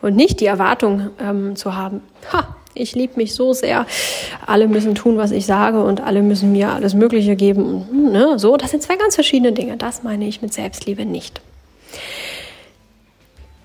Und 0.00 0.16
nicht 0.16 0.40
die 0.40 0.46
Erwartung 0.46 1.10
ähm, 1.20 1.56
zu 1.56 1.74
haben, 1.74 2.02
ha, 2.32 2.56
ich 2.74 2.94
liebe 2.94 3.16
mich 3.16 3.34
so 3.34 3.52
sehr, 3.52 3.86
alle 4.46 4.68
müssen 4.68 4.94
tun, 4.94 5.16
was 5.16 5.30
ich 5.30 5.46
sage 5.46 5.82
und 5.82 6.00
alle 6.00 6.22
müssen 6.22 6.52
mir 6.52 6.70
alles 6.70 6.94
Mögliche 6.94 7.36
geben. 7.36 8.10
Ne? 8.12 8.38
So, 8.38 8.56
das 8.56 8.70
sind 8.70 8.82
zwei 8.82 8.96
ganz 8.96 9.14
verschiedene 9.14 9.52
Dinge. 9.52 9.76
Das 9.76 10.02
meine 10.02 10.26
ich 10.26 10.42
mit 10.42 10.52
Selbstliebe 10.52 11.04
nicht. 11.04 11.40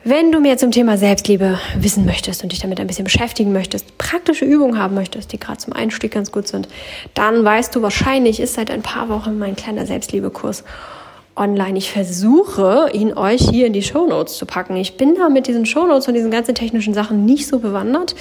Wenn 0.08 0.32
du 0.32 0.40
mehr 0.40 0.58
zum 0.58 0.70
Thema 0.70 1.00
Selbstliebe 1.00 1.60
wissen 1.80 2.06
möchtest 2.06 2.44
und 2.44 2.52
dich 2.52 2.60
damit 2.60 2.80
ein 2.80 2.86
bisschen 2.86 3.06
beschäftigen 3.06 3.52
möchtest, 3.52 3.98
praktische 3.98 4.46
Übungen 4.46 4.78
haben 4.78 4.94
möchtest, 4.94 5.32
die 5.32 5.40
gerade 5.40 5.58
zum 5.58 5.74
Einstieg 5.74 6.12
ganz 6.12 6.32
gut 6.32 6.48
sind, 6.48 6.68
dann 7.16 7.44
weißt 7.44 7.76
du 7.76 7.82
wahrscheinlich, 7.82 8.40
ist 8.40 8.54
seit 8.54 8.70
ein 8.70 8.84
paar 8.84 9.10
Wochen 9.10 9.40
mein 9.40 9.56
kleiner 9.56 9.88
Selbstliebekurs 9.88 10.64
online. 11.36 11.78
Ich 11.78 11.92
versuche, 11.92 12.90
ihn 12.94 13.18
euch 13.18 13.42
hier 13.42 13.68
in 13.68 13.74
die 13.74 13.82
Show 13.82 14.08
Notes 14.08 14.38
zu 14.38 14.46
packen. 14.46 14.76
Ich 14.76 14.98
bin 14.98 15.16
da 15.16 15.30
mit 15.30 15.48
diesen 15.48 15.66
Show 15.66 15.86
Notes 15.86 16.08
und 16.08 16.14
diesen 16.14 16.32
ganzen 16.32 16.56
technischen 16.56 16.94
Sachen 16.94 17.26
nicht 17.26 17.48
so 17.48 17.60
bewandert. 17.60 18.16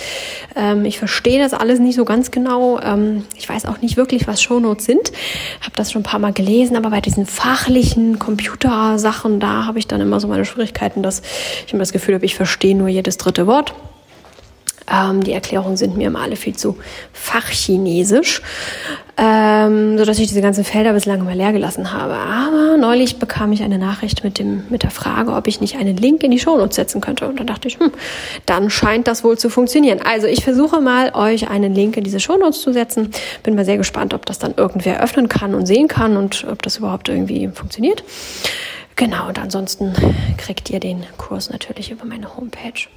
Ähm, 0.56 0.84
ich 0.84 0.98
verstehe 0.98 1.38
das 1.38 1.54
alles 1.54 1.78
nicht 1.78 1.96
so 1.96 2.04
ganz 2.04 2.30
genau. 2.30 2.80
Ähm, 2.80 3.24
ich 3.36 3.48
weiß 3.48 3.66
auch 3.66 3.80
nicht 3.80 3.96
wirklich, 3.96 4.26
was 4.26 4.42
Show 4.42 4.60
Notes 4.60 4.86
sind. 4.86 5.12
Habe 5.60 5.76
das 5.76 5.92
schon 5.92 6.00
ein 6.00 6.04
paar 6.04 6.20
Mal 6.20 6.32
gelesen, 6.32 6.76
aber 6.76 6.90
bei 6.90 7.00
diesen 7.00 7.26
fachlichen 7.26 8.18
Computersachen, 8.18 9.40
da 9.40 9.66
habe 9.66 9.78
ich 9.78 9.86
dann 9.86 10.00
immer 10.00 10.20
so 10.20 10.28
meine 10.28 10.44
Schwierigkeiten, 10.44 11.02
dass 11.02 11.22
ich 11.66 11.72
immer 11.72 11.82
das 11.82 11.92
Gefühl 11.92 12.14
habe, 12.14 12.24
ich 12.24 12.34
verstehe 12.34 12.76
nur 12.76 12.88
jedes 12.88 13.16
dritte 13.16 13.46
Wort. 13.46 13.74
Ähm, 14.90 15.22
die 15.22 15.32
Erklärungen 15.32 15.76
sind 15.76 15.96
mir 15.96 16.08
immer 16.08 16.20
alle 16.20 16.36
viel 16.36 16.54
zu 16.54 16.76
fachchinesisch, 17.12 18.42
ähm, 19.16 19.96
so 19.96 20.04
dass 20.04 20.18
ich 20.18 20.28
diese 20.28 20.42
ganzen 20.42 20.64
Felder 20.64 20.92
bislang 20.92 21.20
immer 21.20 21.34
leer 21.34 21.52
gelassen 21.52 21.92
habe. 21.92 22.14
Aber 22.14 22.76
neulich 22.76 23.18
bekam 23.18 23.52
ich 23.52 23.62
eine 23.62 23.78
Nachricht 23.78 24.24
mit 24.24 24.38
dem 24.38 24.64
mit 24.68 24.82
der 24.82 24.90
Frage, 24.90 25.32
ob 25.32 25.46
ich 25.46 25.60
nicht 25.60 25.76
einen 25.76 25.96
Link 25.96 26.22
in 26.22 26.30
die 26.30 26.38
Shownotes 26.38 26.76
setzen 26.76 27.00
könnte. 27.00 27.26
Und 27.26 27.40
dann 27.40 27.46
dachte 27.46 27.68
ich, 27.68 27.78
hm, 27.78 27.92
dann 28.44 28.68
scheint 28.68 29.06
das 29.06 29.24
wohl 29.24 29.38
zu 29.38 29.48
funktionieren. 29.48 30.00
Also 30.04 30.26
ich 30.26 30.44
versuche 30.44 30.80
mal, 30.80 31.14
euch 31.14 31.48
einen 31.48 31.74
Link 31.74 31.96
in 31.96 32.04
diese 32.04 32.20
Shownotes 32.20 32.60
zu 32.60 32.72
setzen. 32.72 33.10
Bin 33.42 33.54
mal 33.54 33.64
sehr 33.64 33.78
gespannt, 33.78 34.12
ob 34.12 34.26
das 34.26 34.38
dann 34.38 34.54
irgendwer 34.56 35.02
öffnen 35.02 35.28
kann 35.28 35.54
und 35.54 35.66
sehen 35.66 35.88
kann 35.88 36.16
und 36.16 36.44
ob 36.50 36.62
das 36.62 36.76
überhaupt 36.76 37.08
irgendwie 37.08 37.48
funktioniert. 37.48 38.04
Genau, 38.96 39.28
und 39.28 39.38
ansonsten 39.40 39.92
kriegt 40.36 40.70
ihr 40.70 40.78
den 40.78 41.04
Kurs 41.16 41.50
natürlich 41.50 41.90
über 41.90 42.04
meine 42.04 42.36
Homepage. 42.36 42.88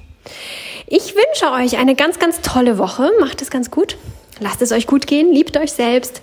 Ich 0.86 1.14
wünsche 1.14 1.52
euch 1.52 1.78
eine 1.78 1.94
ganz, 1.94 2.18
ganz 2.18 2.40
tolle 2.40 2.78
Woche. 2.78 3.10
Macht 3.20 3.42
es 3.42 3.50
ganz 3.50 3.70
gut. 3.70 3.96
Lasst 4.40 4.62
es 4.62 4.72
euch 4.72 4.86
gut 4.86 5.06
gehen. 5.06 5.32
Liebt 5.32 5.56
euch 5.56 5.72
selbst. 5.72 6.20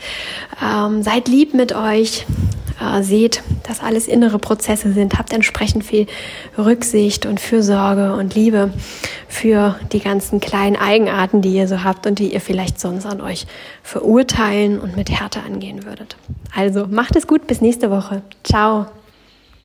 Ähm, 0.63 1.03
seid 1.03 1.27
lieb 1.27 1.53
mit 1.53 1.73
euch. 1.73 2.25
Äh, 2.81 3.03
seht, 3.03 3.41
dass 3.67 3.81
alles 3.81 4.07
innere 4.07 4.39
Prozesse 4.39 4.91
sind. 4.91 5.17
Habt 5.17 5.31
entsprechend 5.31 5.85
viel 5.85 6.07
Rücksicht 6.57 7.25
und 7.25 7.39
Fürsorge 7.39 8.13
und 8.15 8.35
Liebe 8.35 8.73
für 9.27 9.79
die 9.91 9.99
ganzen 9.99 10.39
kleinen 10.39 10.75
Eigenarten, 10.75 11.41
die 11.41 11.53
ihr 11.53 11.67
so 11.67 11.83
habt 11.83 12.05
und 12.05 12.19
die 12.19 12.33
ihr 12.33 12.41
vielleicht 12.41 12.79
sonst 12.79 13.05
an 13.05 13.21
euch 13.21 13.47
verurteilen 13.83 14.79
und 14.79 14.97
mit 14.97 15.09
Härte 15.09 15.41
angehen 15.41 15.85
würdet. 15.85 16.17
Also 16.53 16.87
macht 16.87 17.15
es 17.15 17.27
gut. 17.27 17.47
Bis 17.47 17.61
nächste 17.61 17.91
Woche. 17.91 18.21
Ciao. 18.43 18.87